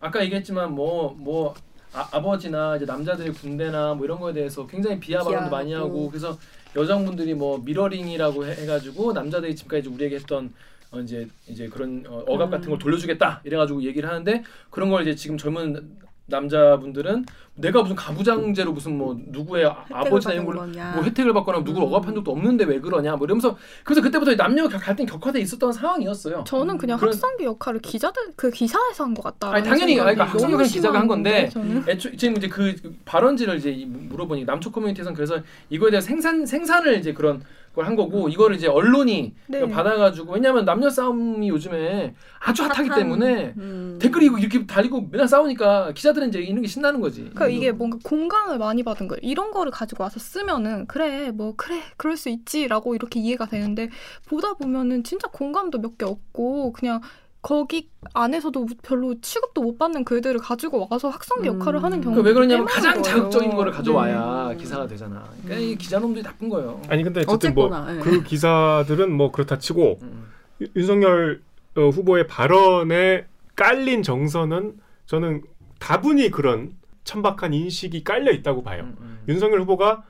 아까 0.00 0.22
얘기했지만 0.22 0.74
뭐뭐 0.74 1.16
뭐 1.18 1.54
아, 1.92 2.22
버지나 2.22 2.76
이제 2.76 2.84
남자들의 2.84 3.32
군대나 3.32 3.94
뭐 3.94 4.04
이런 4.04 4.20
거에 4.20 4.32
대해서 4.32 4.66
굉장히 4.66 5.00
비하 5.00 5.22
발언도 5.22 5.50
많이 5.50 5.72
하고 5.72 6.08
그래서 6.08 6.38
여성분들이 6.76 7.34
뭐 7.34 7.58
미러링이라고 7.58 8.46
해, 8.46 8.66
가지고 8.66 9.12
남자들이 9.12 9.56
지금까지 9.56 9.88
우리에게 9.88 10.16
했던 10.16 10.52
어 10.90 11.00
이제 11.00 11.28
이제 11.46 11.66
그런 11.66 12.04
어, 12.08 12.24
억압 12.26 12.50
같은 12.50 12.68
걸 12.68 12.76
음. 12.76 12.78
돌려주겠다 12.78 13.42
이래가지고 13.44 13.82
얘기를 13.82 14.08
하는데 14.08 14.42
그런 14.70 14.90
걸 14.90 15.02
이제 15.02 15.14
지금 15.14 15.36
젊은 15.36 15.98
남자분들은 16.28 17.24
내가 17.56 17.82
무슨 17.82 17.96
가부장제로 17.96 18.72
무슨 18.72 18.96
뭐 18.96 19.18
누구의 19.28 19.64
아버지나 19.90 20.34
이런 20.34 20.46
걸 20.46 20.74
뭐 20.74 21.02
혜택을 21.02 21.32
받거나 21.32 21.58
누구를 21.58 21.88
음. 21.88 21.92
억압한 21.92 22.14
적도 22.14 22.30
없는데 22.30 22.64
왜 22.64 22.78
그러냐 22.80 23.16
뭐 23.16 23.24
이러면서 23.26 23.56
그래서 23.82 24.00
그때부터 24.00 24.36
남녀 24.36 24.68
갈등 24.68 25.06
격화돼 25.06 25.40
있었던 25.40 25.72
상황이었어요. 25.72 26.44
저는 26.46 26.78
그냥 26.78 26.98
그런... 26.98 27.12
학상기 27.12 27.44
역할을 27.44 27.80
기자들 27.80 28.22
그 28.36 28.50
기사에서 28.50 29.04
한 29.04 29.14
것 29.14 29.22
같다. 29.22 29.52
아니 29.52 29.64
당연히 29.66 29.96
그러니까 29.96 30.24
학상기 30.24 30.52
역할 30.52 30.66
기자가 30.66 31.00
한 31.00 31.08
건데 31.08 31.50
애초 31.88 32.14
지금 32.14 32.36
이제 32.36 32.46
그 32.46 32.76
발언지를 33.04 33.56
이제 33.56 33.84
물어보니 33.88 34.44
남초 34.44 34.70
커뮤니티에서는 34.70 35.16
그래서 35.16 35.40
이거에 35.70 35.90
대한 35.90 36.00
생산 36.02 36.46
생산을 36.46 36.98
이제 36.98 37.12
그런 37.12 37.42
걸 37.78 37.86
한 37.86 37.94
거고 37.94 38.28
이거를 38.28 38.56
이제 38.56 38.66
언론이 38.66 39.34
네. 39.46 39.68
받아가지고 39.68 40.32
왜냐하면 40.32 40.64
남녀 40.64 40.90
싸움이 40.90 41.48
요즘에 41.48 42.14
아주 42.40 42.64
핫하기 42.64 42.88
핫한, 42.88 42.98
때문에 42.98 43.54
음. 43.56 43.98
댓글이 44.00 44.26
이렇게 44.40 44.66
달리고 44.66 45.08
맨날 45.12 45.28
싸우니까 45.28 45.92
기자들은 45.92 46.28
이제 46.28 46.40
이런 46.40 46.60
게 46.60 46.66
신나는 46.68 47.00
거지. 47.00 47.20
그러니까 47.20 47.48
이게 47.48 47.70
뭔가 47.72 47.98
공감을 48.02 48.58
많이 48.58 48.82
받은 48.82 49.06
거예요. 49.06 49.20
이런 49.22 49.52
거를 49.52 49.70
가지고 49.70 50.02
와서 50.04 50.18
쓰면은 50.18 50.86
그래 50.86 51.30
뭐 51.30 51.54
그래 51.56 51.80
그럴 51.96 52.16
수 52.16 52.28
있지라고 52.28 52.96
이렇게 52.96 53.20
이해가 53.20 53.46
되는데 53.46 53.90
보다 54.26 54.54
보면은 54.54 55.04
진짜 55.04 55.28
공감도 55.28 55.78
몇 55.80 55.96
개 55.98 56.04
없고 56.04 56.72
그냥 56.72 57.00
거기 57.40 57.88
안에서도 58.14 58.66
별로 58.82 59.14
취급도 59.20 59.62
못 59.62 59.78
받는 59.78 60.04
글들을 60.04 60.40
가지고 60.40 60.88
와서 60.90 61.08
학성기 61.08 61.48
역할을 61.48 61.80
음. 61.80 61.84
하는 61.84 62.00
경우가 62.00 62.22
왜 62.22 62.32
그러냐면 62.32 62.66
가장 62.66 62.94
거예요. 62.94 63.02
자극적인 63.02 63.50
거를 63.54 63.72
가져와야 63.72 64.48
네. 64.50 64.56
기사가 64.56 64.86
되잖아. 64.86 65.24
그러니까 65.42 65.54
음. 65.54 65.60
이 65.60 65.76
기자놈들이 65.76 66.24
나쁜 66.24 66.48
거예요. 66.48 66.80
아니 66.88 67.04
근데 67.04 67.22
어쨌든 67.26 67.54
뭐그 67.54 68.08
네. 68.08 68.22
기사들은 68.24 69.12
뭐 69.12 69.30
그렇다 69.30 69.58
치고 69.58 69.98
음. 70.02 70.26
윤석열 70.74 71.42
어, 71.76 71.88
후보의 71.88 72.26
발언에 72.26 73.26
깔린 73.54 74.02
정서는 74.02 74.74
저는 75.06 75.42
다분히 75.78 76.30
그런 76.30 76.72
천박한 77.04 77.54
인식이 77.54 78.02
깔려 78.04 78.32
있다고 78.32 78.62
봐요. 78.62 78.82
음, 78.82 78.96
음. 79.00 79.18
윤석열 79.28 79.60
후보가 79.62 80.02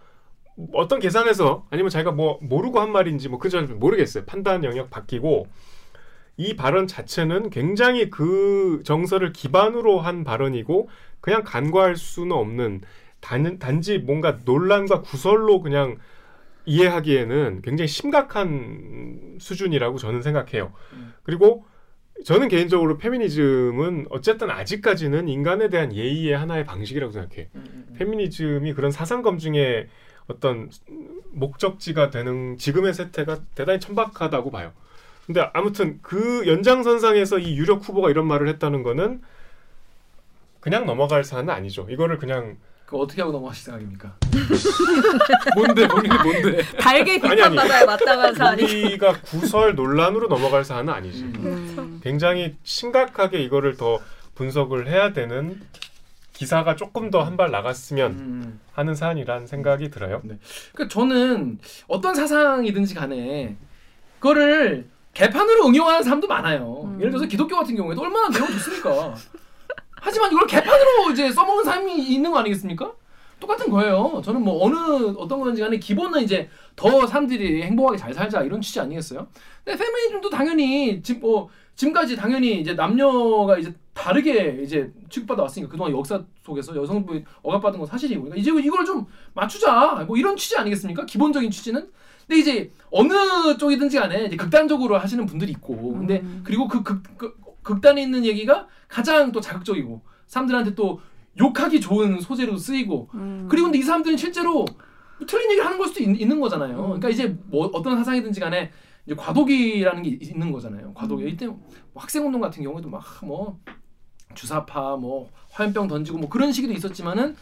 어떤 0.72 0.98
계산에서 0.98 1.66
아니면 1.70 1.90
자기가 1.90 2.10
뭐 2.12 2.38
모르고 2.42 2.80
한 2.80 2.90
말인지 2.90 3.28
뭐 3.28 3.38
그전 3.38 3.78
모르겠어요. 3.78 4.24
판단 4.24 4.64
영역 4.64 4.90
바뀌고 4.90 5.46
이 6.38 6.54
발언 6.54 6.86
자체는 6.86 7.50
굉장히 7.50 8.10
그 8.10 8.80
정서를 8.84 9.32
기반으로 9.32 9.98
한 9.98 10.22
발언이고 10.22 10.88
그냥 11.20 11.42
간과할 11.44 11.96
수는 11.96 12.32
없는 12.32 12.82
단, 13.20 13.58
단지 13.58 13.98
뭔가 13.98 14.38
논란과 14.44 15.02
구설로 15.02 15.60
그냥 15.60 15.98
이해하기에는 16.64 17.62
굉장히 17.62 17.88
심각한 17.88 19.36
수준이라고 19.40 19.98
저는 19.98 20.22
생각해요. 20.22 20.72
음. 20.92 21.12
그리고 21.24 21.64
저는 22.24 22.48
개인적으로 22.48 22.98
페미니즘은 22.98 24.06
어쨌든 24.10 24.50
아직까지는 24.50 25.28
인간에 25.28 25.68
대한 25.68 25.92
예의의 25.92 26.36
하나의 26.36 26.64
방식이라고 26.64 27.12
생각해. 27.12 27.48
음, 27.56 27.64
음, 27.66 27.86
음. 27.88 27.94
페미니즘이 27.98 28.74
그런 28.74 28.92
사상 28.92 29.22
검증의 29.22 29.88
어떤 30.28 30.70
목적지가 31.32 32.10
되는 32.10 32.56
지금의 32.58 32.94
세태가 32.94 33.40
대단히 33.56 33.80
천박하다고 33.80 34.52
봐요. 34.52 34.72
근데 35.28 35.46
아무튼 35.52 35.98
그 36.00 36.46
연장선상에서 36.46 37.38
이 37.38 37.54
유력 37.58 37.86
후보가 37.86 38.08
이런 38.08 38.26
말을 38.26 38.48
했다는 38.48 38.82
거는 38.82 39.20
그냥 40.60 40.86
넘어갈 40.86 41.22
사안은 41.22 41.50
아니죠. 41.52 41.86
이거를 41.90 42.16
그냥 42.16 42.56
그 42.86 42.96
어떻게 42.96 43.20
하고 43.20 43.32
넘어가실 43.34 43.64
생각입니까? 43.66 44.16
뭔데 45.54 45.86
본인이 45.86 46.14
뭔데? 46.22 46.62
달게 46.80 47.20
비판받아야 47.20 47.84
마땅한 47.84 48.34
사안이. 48.34 48.62
우리가 48.62 49.20
구설 49.20 49.74
논란으로 49.74 50.28
넘어갈 50.28 50.64
사안은 50.64 50.90
아니지. 50.94 51.24
음. 51.24 52.00
굉장히 52.02 52.56
심각하게 52.62 53.40
이거를 53.42 53.76
더 53.76 54.00
분석을 54.34 54.88
해야 54.88 55.12
되는 55.12 55.60
기사가 56.32 56.74
조금 56.76 57.10
더 57.10 57.20
한 57.22 57.36
발 57.36 57.50
나갔으면 57.50 58.12
음. 58.12 58.60
하는 58.72 58.94
사안이란 58.94 59.46
생각이 59.46 59.90
들어요. 59.90 60.22
네. 60.24 60.38
그러니까 60.72 60.90
저는 60.94 61.58
어떤 61.86 62.14
사상이든지 62.14 62.94
간에 62.94 63.56
그거를 64.20 64.86
개판으로 65.14 65.66
응용하는 65.66 66.02
사람도 66.02 66.26
많아요. 66.26 66.82
음. 66.84 66.98
예를 67.00 67.10
들어서 67.10 67.26
기독교 67.26 67.56
같은 67.56 67.74
경우에도 67.74 68.02
얼마나 68.02 68.28
내용 68.28 68.46
좋습니까? 68.46 69.14
하지만 70.00 70.32
이걸 70.32 70.46
개판으로 70.46 71.10
이제 71.10 71.30
써먹는 71.32 71.64
사람이 71.64 71.92
있는 72.04 72.30
거 72.30 72.38
아니겠습니까? 72.38 72.92
똑같은 73.40 73.70
거예요. 73.70 74.20
저는 74.24 74.42
뭐 74.42 74.64
어느 74.64 75.14
어떤 75.16 75.40
건지 75.40 75.62
간에 75.62 75.78
기본은 75.78 76.22
이제 76.22 76.48
더 76.74 77.06
사람들이 77.06 77.62
행복하게 77.62 77.96
잘 77.96 78.12
살자 78.12 78.42
이런 78.42 78.60
취지 78.60 78.80
아니겠어요? 78.80 79.28
근데 79.64 79.78
페미니즘도 79.78 80.30
당연히 80.30 81.02
지금 81.02 81.20
뭐 81.22 81.48
지금까지 81.76 82.16
당연히 82.16 82.60
이제 82.60 82.74
남녀가 82.74 83.56
이제 83.58 83.72
다르게 83.94 84.60
이제 84.64 84.92
취급받아 85.08 85.42
왔으니까 85.42 85.70
그동안 85.70 85.92
역사 85.92 86.22
속에서 86.44 86.74
여성부 86.74 87.22
억압받은 87.42 87.78
건 87.78 87.86
사실이고 87.86 88.22
그러니까 88.22 88.40
이제 88.40 88.50
이걸 88.66 88.84
좀 88.84 89.06
맞추자 89.34 90.04
뭐 90.06 90.16
이런 90.16 90.36
취지 90.36 90.56
아니겠습니까? 90.56 91.06
기본적인 91.06 91.50
취지는 91.50 91.88
근데 92.28 92.40
이제 92.40 92.70
어느 92.90 93.56
쪽이든지 93.56 93.98
간에 93.98 94.26
이제 94.26 94.36
극단적으로 94.36 94.98
하시는 94.98 95.24
분들이 95.26 95.50
있고 95.52 95.94
근데 95.94 96.20
음. 96.20 96.42
그리고 96.44 96.68
그 96.68 96.84
극 96.84 97.02
그, 97.16 97.34
극단에 97.62 98.02
있는 98.02 98.24
얘기가 98.24 98.66
가장 98.86 99.32
또 99.32 99.40
자극적이고 99.40 100.02
사람들한테 100.26 100.74
또 100.74 101.00
욕하기 101.40 101.80
좋은 101.80 102.20
소재로 102.20 102.56
쓰이고 102.56 103.08
음. 103.14 103.46
그리고 103.50 103.66
근데 103.66 103.78
이 103.78 103.82
사람들은 103.82 104.16
실제로 104.16 104.64
뭐 105.18 105.26
틀린 105.26 105.50
얘기를 105.50 105.64
하는 105.64 105.78
걸 105.78 105.88
수도 105.88 106.02
있, 106.02 106.26
는 106.26 106.40
거잖아요. 106.40 106.76
음. 106.76 106.82
그러니까 106.84 107.08
이제 107.08 107.36
뭐 107.46 107.66
어떤 107.72 107.96
사상이든지 107.96 108.40
간에 108.40 108.70
이제 109.06 109.14
과도기라는 109.14 110.02
게 110.02 110.18
있는 110.20 110.52
거잖아요. 110.52 110.92
과도기. 110.94 111.24
음. 111.24 111.28
이때 111.28 111.46
뭐 111.46 111.58
학생 111.96 112.26
운동 112.26 112.40
같은 112.40 112.62
경우에도 112.62 112.88
막 112.88 113.02
뭐 113.22 113.58
주사파 114.34 114.96
뭐 114.96 115.30
화염병 115.50 115.88
던지고 115.88 116.18
뭐 116.18 116.28
그런 116.28 116.52
시기도 116.52 116.72
있었지만은 116.74 117.34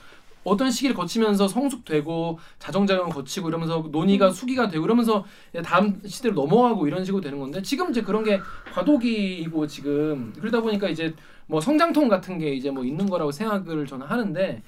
어떤 0.46 0.70
시기를 0.70 0.94
거치면서 0.94 1.48
성숙되고 1.48 2.38
자정작용을 2.59 3.12
거치고 3.12 3.48
이러면서 3.48 3.85
논의가 3.90 4.28
음. 4.28 4.30
수기가 4.30 4.68
되고 4.68 4.85
이러면서 4.85 5.24
다음 5.64 6.00
시대로 6.06 6.35
넘어가고 6.35 6.87
이런 6.87 7.04
식으로 7.04 7.20
되는 7.20 7.38
건데 7.38 7.61
지금 7.62 7.90
이제 7.90 8.00
그런 8.00 8.22
게 8.22 8.40
과도기이고 8.72 9.66
지금 9.66 10.32
그러다 10.38 10.61
보니까 10.61 10.88
이제 10.88 11.12
뭐 11.46 11.61
성장통 11.61 12.09
같은 12.09 12.38
게 12.38 12.54
이제 12.54 12.70
뭐 12.70 12.85
있는 12.85 13.09
거라고 13.09 13.32
생각을 13.32 13.87
저는 13.87 14.06
하는데 14.06 14.62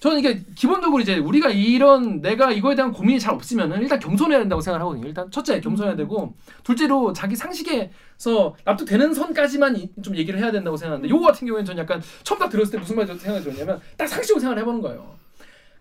저는 0.00 0.18
이게 0.18 0.42
기본적으로 0.56 1.00
이제 1.00 1.16
우리가 1.16 1.50
이런 1.50 2.20
내가 2.20 2.50
이거에 2.50 2.74
대한 2.74 2.90
고민이 2.90 3.20
잘 3.20 3.34
없으면은 3.34 3.80
일단 3.80 4.00
겸손해야 4.00 4.40
된다고 4.40 4.60
생각을 4.60 4.82
하거든요. 4.82 5.06
일단 5.06 5.30
첫째 5.30 5.60
겸손해야 5.60 5.94
되고 5.94 6.34
둘째로 6.64 7.12
자기 7.12 7.36
상식에서 7.36 8.56
납득되는 8.64 9.14
선까지만 9.14 9.76
좀 10.02 10.16
얘기를 10.16 10.40
해야 10.40 10.50
된다고 10.50 10.76
생각하는데 10.76 11.08
요거 11.08 11.24
같은 11.24 11.46
경우에는 11.46 11.64
저는 11.64 11.82
약간 11.82 12.02
처음 12.24 12.40
딱 12.40 12.50
들었을 12.50 12.72
때 12.72 12.78
무슨 12.78 12.96
말이 12.96 13.06
생각이 13.16 13.44
들었냐면 13.44 13.80
딱 13.96 14.08
상식으로 14.08 14.40
생각을 14.40 14.60
해보는 14.62 14.82
거예요. 14.82 15.21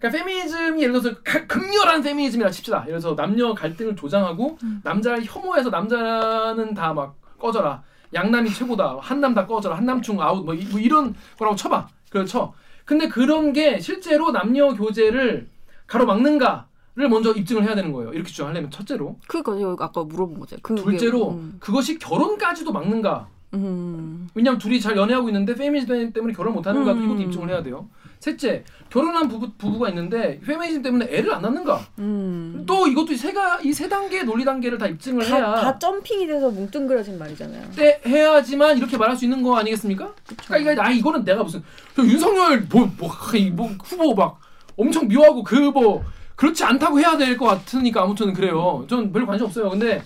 그러니까 0.01 0.17
페미니즘이 0.17 0.81
예를 0.81 0.99
들어서 0.99 1.15
극렬한 1.47 2.01
페미니즘이라 2.01 2.49
칩시다. 2.49 2.85
예를 2.87 2.99
들어서 2.99 3.15
남녀 3.15 3.53
갈등을 3.53 3.95
조장하고 3.95 4.57
음. 4.63 4.81
남자를 4.83 5.23
혐오해서 5.23 5.69
남자는 5.69 6.73
다 6.73 6.93
막 6.93 7.21
꺼져라. 7.39 7.83
양남이 8.13 8.49
최고다. 8.51 8.97
한남 9.01 9.33
다 9.33 9.45
꺼져라. 9.45 9.77
한남충 9.77 10.21
아웃 10.21 10.43
뭐, 10.43 10.53
이, 10.53 10.65
뭐 10.65 10.79
이런 10.79 11.15
거라고 11.37 11.55
쳐봐. 11.55 11.87
그렇죠. 12.09 12.53
근데 12.83 13.07
그런 13.07 13.53
게 13.53 13.79
실제로 13.79 14.31
남녀 14.31 14.73
교제를 14.73 15.47
가로막는가 15.87 16.67
를 16.93 17.07
먼저 17.07 17.31
입증을 17.31 17.63
해야 17.63 17.73
되는 17.73 17.93
거예요. 17.93 18.11
이렇게 18.11 18.29
주장하려면 18.29 18.69
첫째로. 18.69 19.17
그니까 19.27 19.53
아까 19.79 20.03
물어본 20.03 20.41
거죠. 20.41 20.57
그게, 20.61 20.81
둘째로 20.81 21.29
음. 21.31 21.55
그것이 21.61 21.97
결혼까지도 21.97 22.73
막는가. 22.73 23.29
음. 23.53 24.27
왜냐하면 24.35 24.59
둘이 24.59 24.81
잘 24.81 24.97
연애하고 24.97 25.29
있는데 25.29 25.55
페미니즘 25.55 26.11
때문에 26.11 26.33
결혼 26.33 26.53
못하는가 26.53 26.91
음. 26.91 27.03
이것도 27.05 27.21
입증을 27.21 27.49
해야 27.49 27.63
돼요. 27.63 27.87
셋째, 28.21 28.63
결혼한 28.91 29.27
부부, 29.27 29.49
부부가 29.57 29.89
있는데 29.89 30.39
페미니즘 30.45 30.84
때문에 30.84 31.07
애를 31.10 31.34
안 31.34 31.41
낳는가? 31.41 31.79
음. 31.97 32.63
또 32.67 32.86
이것도 32.88 33.15
세가 33.15 33.60
이 33.63 33.73
세 33.73 33.89
단계 33.89 34.21
논리 34.23 34.45
단계를 34.45 34.77
다 34.77 34.86
입증을 34.86 35.25
다, 35.25 35.36
해야 35.36 35.55
다 35.55 35.79
점핑이 35.79 36.27
돼서 36.27 36.51
뭉뚱그려진 36.51 37.17
말이잖아요. 37.17 37.71
때 37.75 37.99
해야지만 38.05 38.77
이렇게 38.77 38.95
말할 38.95 39.17
수 39.17 39.25
있는 39.25 39.41
거 39.41 39.57
아니겠습니까? 39.57 40.13
그쵸. 40.27 40.45
그러니까 40.47 40.86
아 40.86 40.91
이거는 40.91 41.25
내가 41.25 41.43
무슨 41.43 41.63
윤석열 41.97 42.67
뭐, 42.71 42.88
뭐, 42.97 43.10
뭐 43.55 43.69
후보 43.84 44.13
막 44.13 44.39
엄청 44.77 45.07
미워하고 45.07 45.43
그 45.43 45.71
뭐 45.71 46.03
그렇지 46.36 46.63
않다고 46.63 46.99
해야 46.99 47.17
될 47.17 47.38
것 47.38 47.45
같으니까 47.45 48.03
아무튼 48.03 48.34
그래요. 48.34 48.86
전 48.89 49.12
별로 49.12 49.25
관심 49.25 49.45
없어요. 49.47 49.69
근데 49.69 50.01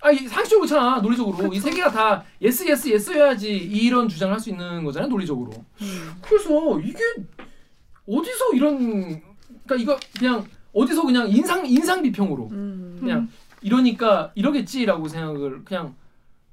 아, 0.00 0.10
이 0.10 0.18
상식적으로 0.28 0.66
그렇잖아 0.66 1.00
논리적으로 1.00 1.52
이 1.52 1.58
세 1.58 1.70
개가 1.70 1.90
다 1.90 2.24
yes 2.40 2.68
yes 2.68 2.88
yes여야지 2.88 3.50
이런 3.50 4.08
주장을 4.08 4.32
할 4.32 4.40
수 4.40 4.50
있는 4.50 4.84
거잖아요 4.84 5.08
논리적으로. 5.10 5.50
음. 5.82 6.12
그래서 6.22 6.78
이게 6.80 6.98
어디서 8.08 8.52
이런 8.54 9.20
그러니까 9.66 9.74
이거 9.76 9.98
그냥 10.18 10.44
어디서 10.72 11.04
그냥 11.04 11.28
인상 11.28 11.66
인상 11.66 12.02
비평으로 12.02 12.48
음. 12.52 12.96
그냥 13.00 13.28
이러니까 13.60 14.30
이러겠지라고 14.34 15.08
생각을 15.08 15.64
그냥 15.64 15.94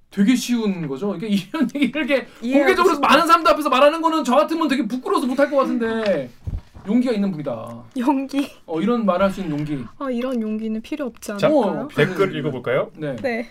되게 0.09 0.35
쉬운 0.35 0.87
거죠. 0.87 1.07
그러니까 1.09 1.27
이런 1.27 1.69
얘기 1.75 1.85
이렇게 1.85 2.25
공개적으로 2.41 2.99
많은 2.99 3.27
사람들 3.27 3.51
앞에서 3.51 3.69
말하는 3.69 4.01
거는 4.01 4.23
저 4.23 4.35
같으면 4.35 4.67
되게 4.67 4.87
부끄러워서 4.87 5.27
못할 5.27 5.51
것 5.51 5.57
같은데 5.57 6.29
용기가 6.87 7.13
있는 7.13 7.31
분이다. 7.31 7.83
용기. 7.97 8.51
어 8.65 8.79
이런 8.81 9.05
말할 9.05 9.29
수 9.31 9.41
있는 9.41 9.57
용기. 9.59 9.83
아 9.99 10.09
이런 10.09 10.41
용기는 10.41 10.81
필요 10.81 11.05
없지 11.05 11.31
않을까요? 11.33 11.53
어, 11.61 11.87
댓글 11.95 12.35
읽어볼까요? 12.35 12.91
네. 12.95 13.15
네. 13.17 13.49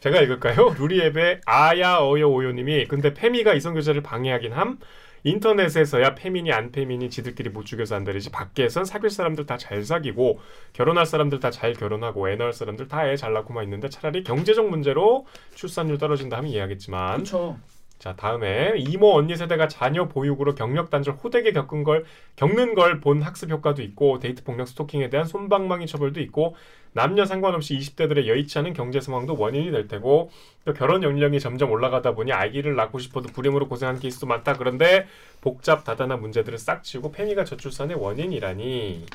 제가 0.00 0.20
읽을까요? 0.20 0.74
루리앱의 0.78 1.42
아야 1.46 1.98
어여 1.98 2.26
오요님이 2.28 2.86
근데 2.88 3.14
페미가 3.14 3.54
이성교제를 3.54 4.02
방해하긴 4.02 4.52
함. 4.52 4.78
인터넷에서야 5.24 6.16
페미니 6.16 6.50
안 6.52 6.72
페미니 6.72 7.08
지들끼리 7.08 7.50
못 7.50 7.64
죽여서 7.64 7.94
안되지 7.94 8.30
밖에선 8.32 8.84
사귈 8.84 9.08
사람들 9.10 9.46
다 9.46 9.56
잘 9.56 9.84
사귀고 9.84 10.40
결혼할 10.72 11.06
사람들 11.06 11.38
다 11.38 11.50
잘 11.52 11.74
결혼하고 11.74 12.28
애 12.28 12.34
낳을 12.34 12.52
사람들 12.52 12.88
다 12.88 13.06
애 13.06 13.14
잘 13.16 13.32
낳고만 13.32 13.62
있는데 13.64 13.88
차라리 13.88 14.24
경제적 14.24 14.68
문제로 14.68 15.26
출산율 15.54 15.98
떨어진다 15.98 16.38
하면 16.38 16.50
이해하겠지만 16.50 17.18
그쵸. 17.18 17.56
자 18.02 18.16
다음에 18.16 18.72
이모 18.78 19.14
언니 19.14 19.36
세대가 19.36 19.68
자녀 19.68 20.08
보육으로 20.08 20.56
경력 20.56 20.90
단절 20.90 21.14
호되게 21.22 21.52
겪은 21.52 21.84
걸 21.84 22.04
겪는 22.34 22.74
걸 22.74 23.00
본 23.00 23.22
학습 23.22 23.48
효과도 23.50 23.80
있고 23.82 24.18
데이트 24.18 24.42
폭력 24.42 24.66
스토킹에 24.66 25.08
대한 25.08 25.24
솜방망이 25.24 25.86
처벌도 25.86 26.20
있고 26.22 26.56
남녀 26.94 27.24
상관없이 27.24 27.78
20대들의 27.78 28.26
여의치 28.26 28.58
않은 28.58 28.72
경제 28.72 29.00
상황도 29.00 29.36
원인이 29.38 29.70
될 29.70 29.86
테고 29.86 30.30
또 30.64 30.72
결혼 30.74 31.04
연령이 31.04 31.38
점점 31.38 31.70
올라가다 31.70 32.16
보니 32.16 32.32
아기를 32.32 32.74
낳고 32.74 32.98
싶어도 32.98 33.28
불임으로 33.28 33.68
고생하는 33.68 34.00
케이스도 34.00 34.26
많다. 34.26 34.54
그런데 34.54 35.06
복잡 35.40 35.84
다단한 35.84 36.20
문제들을 36.20 36.58
싹 36.58 36.82
치우고 36.82 37.12
페미가 37.12 37.44
저출산의 37.44 37.96
원인이라니. 37.98 39.06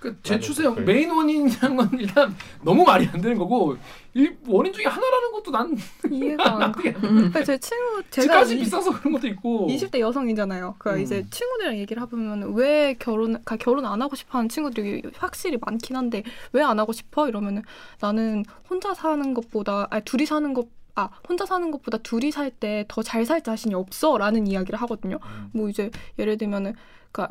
그제 0.00 0.40
추세 0.40 0.66
메인 0.70 1.10
원인이라는 1.10 1.76
건 1.76 1.90
일단 1.98 2.34
너무 2.62 2.84
말이 2.84 3.06
안 3.12 3.20
되는 3.20 3.36
거고 3.36 3.76
이 4.14 4.28
원인 4.46 4.72
중에 4.72 4.86
하나라는 4.86 5.30
것도 5.32 5.50
난 5.50 5.76
이해가 6.10 6.64
안 6.64 6.72
돼. 6.72 6.90
음. 7.04 7.30
제 7.44 7.58
친구 7.58 8.02
제가 8.10 8.44
집 8.44 8.58
비싸서 8.60 8.98
그런 8.98 9.12
것도 9.12 9.28
있고 9.28 9.68
20대 9.68 10.00
여성이잖아요. 10.00 10.76
그 10.78 10.90
음. 10.90 11.00
이제 11.00 11.24
친구들이랑 11.30 11.78
얘기를 11.78 12.02
해보면 12.02 12.54
왜 12.54 12.94
결혼 12.98 13.42
가 13.44 13.56
결혼 13.56 13.84
안 13.84 14.00
하고 14.00 14.16
싶어하는 14.16 14.48
친구들이 14.48 15.02
확실히 15.16 15.58
많긴 15.60 15.96
한데 15.96 16.22
왜 16.52 16.62
안 16.62 16.78
하고 16.78 16.92
싶어 16.92 17.28
이러면은 17.28 17.62
나는 18.00 18.44
혼자 18.68 18.94
사는 18.94 19.34
것보다 19.34 19.86
아니 19.90 20.02
둘이 20.04 20.24
사는 20.26 20.52
것 20.54 20.66
아, 20.96 21.08
혼자 21.28 21.46
사는 21.46 21.70
것보다 21.70 21.98
둘이 21.98 22.30
살 22.32 22.50
때 22.50 22.84
더 22.88 23.02
잘 23.02 23.24
살 23.26 23.42
자신이 23.42 23.74
없어 23.74 24.18
라는 24.18 24.46
이야기를 24.46 24.80
하거든요. 24.82 25.18
음. 25.24 25.50
뭐 25.52 25.68
이제 25.68 25.90
예를 26.18 26.36
들면은, 26.36 26.74
그니까 27.12 27.28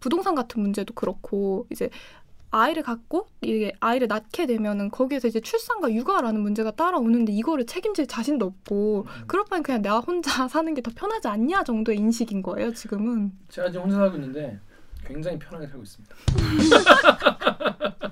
부동산 0.00 0.34
같은 0.34 0.60
문제도 0.62 0.92
그렇고 0.94 1.66
이제 1.70 1.90
아이를 2.52 2.82
갖고 2.82 3.28
이게 3.42 3.72
아이를 3.78 4.08
낳게 4.08 4.46
되면은 4.46 4.90
거기에서 4.90 5.28
이제 5.28 5.38
출산과 5.40 5.92
육아라는 5.92 6.40
문제가 6.40 6.72
따라오는데 6.72 7.32
이거를 7.32 7.64
책임질 7.64 8.08
자신도 8.08 8.44
없고 8.44 9.06
음. 9.06 9.24
그럴 9.28 9.44
바엔 9.44 9.62
그냥 9.62 9.82
내가 9.82 10.00
혼자 10.00 10.48
사는 10.48 10.74
게 10.74 10.80
더 10.80 10.90
편하지 10.94 11.28
않냐 11.28 11.62
정도의 11.62 11.98
인식인 11.98 12.42
거예요 12.42 12.72
지금은 12.72 13.30
제가 13.50 13.70
지금 13.70 13.84
혼자 13.84 13.98
살고 13.98 14.16
있는데 14.16 14.58
굉장히 15.06 15.38
편하게 15.38 15.68
살고 15.68 15.82
있습니다 15.82 16.16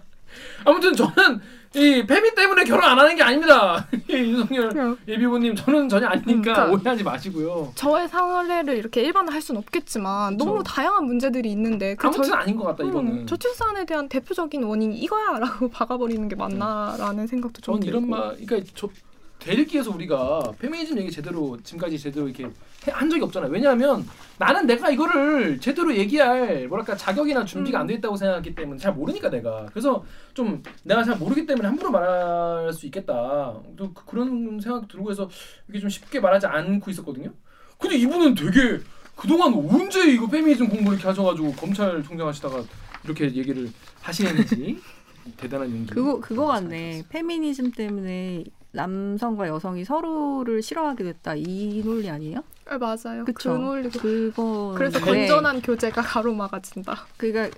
아무튼 0.64 0.92
저는 0.94 1.40
이 1.74 2.04
페미 2.06 2.34
때문에 2.34 2.64
결혼 2.64 2.84
안 2.84 2.98
하는 2.98 3.14
게 3.14 3.22
아닙니다. 3.22 3.86
윤석열 4.08 4.96
예비부님 5.06 5.54
저는 5.54 5.88
전혀 5.88 6.06
아니니까 6.06 6.40
그러니까 6.40 6.70
오해하지 6.70 7.04
마시고요. 7.04 7.72
저의 7.74 8.08
사례를 8.08 8.76
이렇게 8.76 9.02
일반화할 9.02 9.42
수는 9.42 9.58
없겠지만 9.60 10.36
그렇죠. 10.36 10.50
너무 10.50 10.64
다양한 10.64 11.04
문제들이 11.04 11.50
있는데 11.52 11.94
그 11.96 12.06
아무튼 12.06 12.24
저, 12.24 12.34
아닌 12.34 12.56
것 12.56 12.64
같다 12.64 12.84
이거는. 12.84 13.12
음, 13.12 13.26
저출산에 13.26 13.84
대한 13.84 14.08
대표적인 14.08 14.62
원인이 14.62 14.96
이거야라고 14.98 15.68
박아버리는 15.70 16.26
게 16.28 16.36
맞나라는 16.36 17.26
생각도 17.26 17.60
좀. 17.60 17.80
전 17.80 17.88
이런 17.88 18.08
말, 18.08 18.36
그러니까 18.46 18.70
저 18.74 18.88
대립기에서 19.38 19.90
우리가 19.92 20.52
페미니즘 20.58 20.98
얘기 20.98 21.10
제대로 21.10 21.56
지금까지 21.62 21.98
제대로 21.98 22.28
이렇게 22.28 22.50
한 22.90 23.08
적이 23.08 23.22
없잖아요. 23.22 23.50
왜냐하면 23.50 24.04
나는 24.38 24.66
내가 24.66 24.90
이거를 24.90 25.60
제대로 25.60 25.94
얘기할 25.94 26.66
뭐랄까 26.68 26.96
자격이나 26.96 27.44
준비가 27.44 27.80
안 27.80 27.86
돼 27.86 27.94
있다고 27.94 28.16
생각했기 28.16 28.54
때문에 28.54 28.78
잘 28.78 28.92
모르니까 28.92 29.30
내가 29.30 29.66
그래서 29.66 30.04
좀 30.34 30.62
내가 30.82 31.02
잘 31.04 31.16
모르기 31.16 31.46
때문에 31.46 31.68
함부로 31.68 31.90
말할 31.90 32.72
수 32.72 32.86
있겠다. 32.86 33.54
또 33.76 33.92
그, 33.94 34.04
그런 34.04 34.60
생각 34.60 34.86
들고 34.88 35.10
해서 35.10 35.28
이게 35.68 35.78
좀 35.78 35.88
쉽게 35.88 36.20
말하지 36.20 36.46
않고 36.46 36.90
있었거든요. 36.90 37.32
근데 37.78 37.96
이분은 37.96 38.34
되게 38.34 38.80
그동안 39.16 39.54
언제 39.54 40.04
이거 40.12 40.26
페미니즘 40.26 40.68
공부 40.68 40.92
이렇게 40.92 41.06
하셔가지고 41.06 41.52
검찰총장 41.52 42.26
하시다가 42.28 42.62
이렇게 43.04 43.24
얘기를 43.34 43.70
하시는지 44.02 44.78
대단한 45.36 45.70
용기. 45.70 45.90
그거 45.90 46.20
그거 46.20 46.46
같네. 46.46 47.04
페미니즘 47.08 47.72
때문에 47.72 48.44
남성과 48.72 49.48
여성이 49.48 49.84
서로를 49.84 50.62
싫어하게 50.62 51.04
됐다 51.04 51.34
이 51.36 51.82
논리 51.84 52.08
아니에요? 52.10 52.42
아, 52.66 52.78
맞아요. 52.78 53.24
그쵸? 53.24 53.52
그 53.52 53.56
논리 53.56 53.90
그거 53.90 54.74
그래서 54.76 55.00
건전한 55.00 55.62
교제가 55.62 56.02
가로막아진다. 56.02 57.06
그러니까 57.16 57.56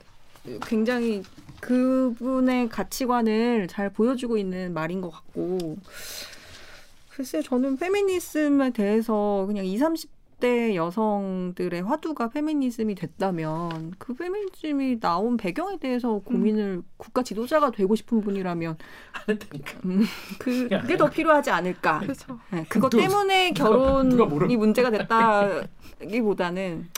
굉장히 0.67 1.23
그분의 1.61 2.69
가치관을 2.69 3.69
잘 3.69 3.91
보여주고 3.91 4.39
있는 4.39 4.73
말인 4.73 5.01
것 5.01 5.11
같고 5.11 5.77
글쎄 7.11 7.43
저는 7.43 7.77
페미니즘에 7.77 8.71
대해서 8.71 9.45
그냥 9.47 9.67
20, 9.67 9.79
30 9.81 10.20
20대 10.41 10.75
여성들의 10.75 11.83
화두가 11.83 12.31
페미니즘이 12.31 12.95
됐다면 12.97 13.95
그 13.99 14.15
페미니즘이 14.15 14.99
나온 14.99 15.37
배경에 15.37 15.79
대해서 15.79 16.19
고민을 16.19 16.63
음. 16.79 16.83
국가 16.97 17.23
지도자가 17.23 17.71
되고 17.71 17.95
싶은 17.95 18.21
분이라면 18.23 18.77
안. 19.13 19.39
음, 19.85 20.05
그, 20.39 20.69
그게 20.69 20.97
더 20.97 21.09
필요하지 21.09 21.51
않을까. 21.51 22.01
그렇죠. 22.01 22.41
네, 22.51 22.65
그것 22.69 22.89
때문에 22.91 23.53
결혼이 23.53 24.09
누가, 24.09 24.27
누가 24.27 24.47
문제가 24.47 24.91
됐다기보다는 24.91 26.89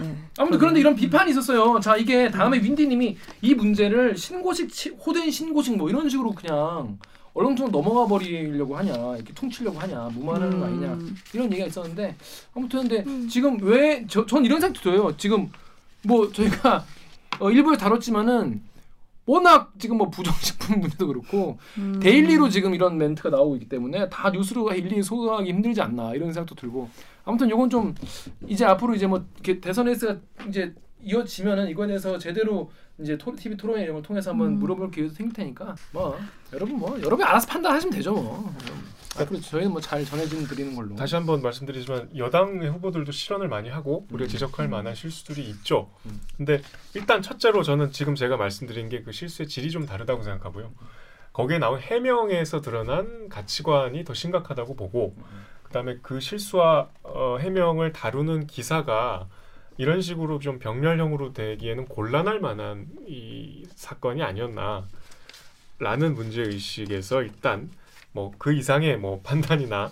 네. 0.00 0.16
아무튼 0.38 0.58
그런데 0.58 0.80
이런 0.80 0.94
비판이 0.94 1.32
있었어요. 1.32 1.80
자 1.80 1.96
이게 1.96 2.30
다음에 2.30 2.58
윈디님이 2.62 3.16
이 3.42 3.54
문제를 3.54 4.16
신고식 4.16 4.96
호된 5.04 5.30
신고식 5.30 5.76
뭐 5.76 5.90
이런 5.90 6.08
식으로 6.08 6.32
그냥 6.32 6.98
얼렁뚱 7.38 7.70
넘어가 7.70 8.06
버리려고 8.06 8.76
하냐 8.76 8.92
이렇게 9.14 9.32
퉁치려고 9.32 9.78
하냐 9.78 10.10
무마하는 10.12 10.52
음. 10.52 10.60
거 10.60 10.66
아니냐 10.66 10.98
이런 11.32 11.46
얘기가 11.52 11.66
있었는데 11.68 12.16
아무튼 12.54 12.80
근데 12.80 13.04
음. 13.06 13.28
지금 13.28 13.58
왜 13.62 14.04
전 14.08 14.44
이런 14.44 14.60
생각도 14.60 14.80
들어요 14.82 15.16
지금 15.16 15.50
뭐 16.04 16.30
저희가 16.32 16.84
어, 17.38 17.50
1부에 17.50 17.76
다뤘지만은 17.76 18.62
워낙 19.26 19.70
지금 19.78 19.98
뭐 19.98 20.08
부정식품 20.10 20.80
문제도 20.80 21.06
그렇고 21.06 21.58
음. 21.76 22.00
daily로 22.00 22.48
지금 22.48 22.74
이런 22.74 22.98
멘트가 22.98 23.30
나오고 23.30 23.56
있기 23.56 23.68
때문에 23.68 24.08
다 24.08 24.30
뉴스로 24.30 24.72
일일이 24.72 25.02
소화하기 25.02 25.48
힘들지 25.50 25.80
않나 25.80 26.14
이런 26.14 26.32
생각도 26.32 26.54
들고 26.56 26.88
아무튼 27.24 27.50
요건 27.50 27.70
좀 27.70 27.94
이제 28.48 28.64
앞으로 28.64 28.94
이제 28.94 29.06
뭐 29.06 29.24
이렇게 29.34 29.60
대선 29.60 29.86
레이스가 29.86 30.16
이제 30.48 30.74
이어지면은 31.02 31.68
이거에 31.68 31.86
대해서 31.86 32.18
제대로 32.18 32.70
이제 32.98 33.16
토, 33.16 33.34
TV 33.34 33.56
토론 33.56 33.80
이런 33.80 33.94
걸 33.94 34.02
통해서 34.02 34.30
한번 34.30 34.48
음. 34.48 34.58
물어볼 34.58 34.90
기회도 34.90 35.14
생길 35.14 35.32
테니까 35.34 35.76
뭐 35.92 36.18
여러분 36.52 36.76
뭐 36.78 36.98
여러분 37.00 37.24
알아서 37.24 37.46
판단하시면 37.46 37.94
되죠 37.94 38.12
뭐. 38.12 38.52
앞으로 39.18 39.40
저희는 39.40 39.70
뭐 39.72 39.80
잘 39.80 40.04
전해진 40.04 40.46
드리는 40.46 40.74
걸로. 40.76 40.94
다시 40.94 41.14
한번 41.16 41.42
말씀드리지만 41.42 42.10
여당의 42.16 42.70
후보들도 42.70 43.10
실언을 43.10 43.48
많이 43.48 43.68
하고 43.68 44.06
우리가 44.10 44.26
음. 44.26 44.28
지적할 44.28 44.68
만한 44.68 44.94
실수들이 44.94 45.42
있죠. 45.50 45.90
음. 46.06 46.20
근데 46.36 46.60
일단 46.94 47.22
첫째로 47.22 47.62
저는 47.62 47.90
지금 47.92 48.14
제가 48.14 48.36
말씀드린 48.36 48.88
게 48.88 49.02
그 49.02 49.12
실수의 49.12 49.48
질이 49.48 49.70
좀 49.70 49.86
다르다고 49.86 50.22
생각하고요. 50.22 50.70
거기에 51.32 51.58
나온 51.58 51.80
해명에서 51.80 52.60
드러난 52.60 53.28
가치관이 53.28 54.04
더 54.04 54.12
심각하다고 54.14 54.74
보고 54.74 55.14
그다음에 55.64 55.98
그 56.02 56.18
실수와 56.20 56.88
어, 57.04 57.38
해명을 57.40 57.92
다루는 57.92 58.46
기사가 58.48 59.28
이런 59.78 60.02
식으로 60.02 60.38
좀 60.40 60.58
병렬형으로 60.58 61.32
되기에는 61.32 61.86
곤란할 61.86 62.40
만한 62.40 62.86
이 63.06 63.64
사건이 63.74 64.22
아니었나 64.22 64.86
라는 65.78 66.14
문제 66.14 66.42
의식에서 66.42 67.22
일단 67.22 67.70
뭐 68.12 68.32
그 68.38 68.52
이상의 68.52 68.98
뭐 68.98 69.20
판단이나 69.22 69.90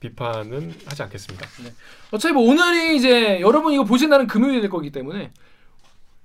비판은 0.00 0.72
하지 0.86 1.02
않겠습니다. 1.02 1.46
네. 1.64 1.72
어차피 2.10 2.32
뭐 2.32 2.44
오늘이 2.48 2.96
이제 2.96 3.40
여러분 3.40 3.72
이거 3.74 3.84
보신다는 3.84 4.26
금요일이 4.26 4.60
될 4.60 4.70
거기 4.70 4.90
때문에 4.90 5.32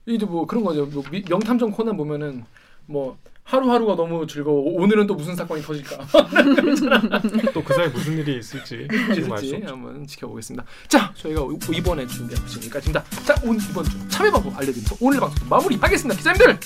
이제 0.05 0.25
뭐 0.25 0.45
그런 0.45 0.63
거죠. 0.63 0.85
뭐 0.85 1.03
명탐정 1.29 1.71
코난 1.71 1.97
보면은 1.97 2.45
뭐 2.85 3.17
하루하루가 3.43 3.95
너무 3.95 4.25
즐거워. 4.25 4.62
오늘은 4.82 5.06
또 5.08 5.15
무슨 5.15 5.36
사건이 5.36 5.62
터질까? 5.62 5.97
또 7.53 7.63
그 7.63 7.73
사이 7.73 7.88
무슨 7.89 8.17
일이 8.17 8.38
있을지 8.39 8.88
지금 9.13 9.32
알수 9.34 9.60
한번 9.65 10.08
지켜보겠습니다. 10.08 10.63
자, 10.88 11.13
저희가 11.17 11.41
이번에 11.71 12.08
준비한 12.08 12.43
것은 12.43 12.58
여기까지입니다. 12.62 13.03
자, 13.25 13.36
오늘 13.43 13.60
이번 13.69 13.84
주 13.86 14.08
참여 14.10 14.32
방법 14.32 14.56
알려드리면서 14.58 14.95
오늘 14.99 15.19
방송 15.19 15.47
마무리하겠습니다. 15.49 16.17
기자님들! 16.17 16.60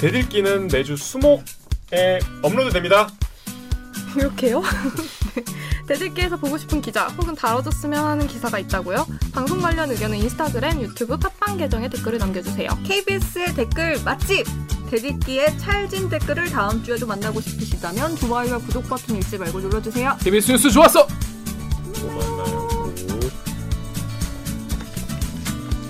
대들기는 0.00 0.68
매주 0.68 0.96
수목에 0.96 2.18
업로드됩니다. 2.42 3.08
이렇게요? 4.16 4.62
대들기에서 5.86 6.36
보고 6.36 6.58
싶은 6.58 6.80
기자 6.82 7.06
혹은 7.08 7.34
다뤄줬으면 7.34 8.04
하는 8.04 8.26
기사가 8.26 8.58
있다고요? 8.58 9.06
방송 9.32 9.60
관련 9.60 9.90
의견은 9.90 10.18
인스타그램, 10.18 10.80
유튜브, 10.82 11.16
팟빵 11.16 11.56
계정에 11.58 11.88
댓글을 11.88 12.18
남겨주세요. 12.18 12.68
KBS의 12.84 13.54
댓글 13.54 14.02
맛집! 14.04 14.44
대들기의 14.90 15.58
찰진 15.58 16.08
댓글을 16.08 16.50
다음 16.50 16.82
주에도 16.82 17.06
만나고 17.06 17.40
싶으시다면 17.40 18.16
좋아요와 18.16 18.58
구독 18.58 18.88
버튼 18.88 19.16
잊지 19.16 19.36
말고 19.38 19.60
눌러주세요. 19.60 20.16
KBS 20.20 20.52
뉴스 20.52 20.70
좋았어! 20.70 21.06
또 21.06 22.08
만나요. 22.08 22.68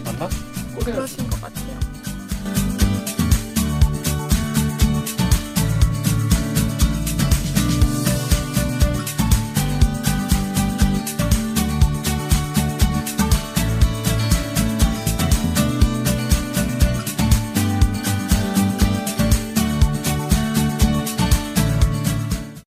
만나? 0.05 0.29
그러시 0.85 1.17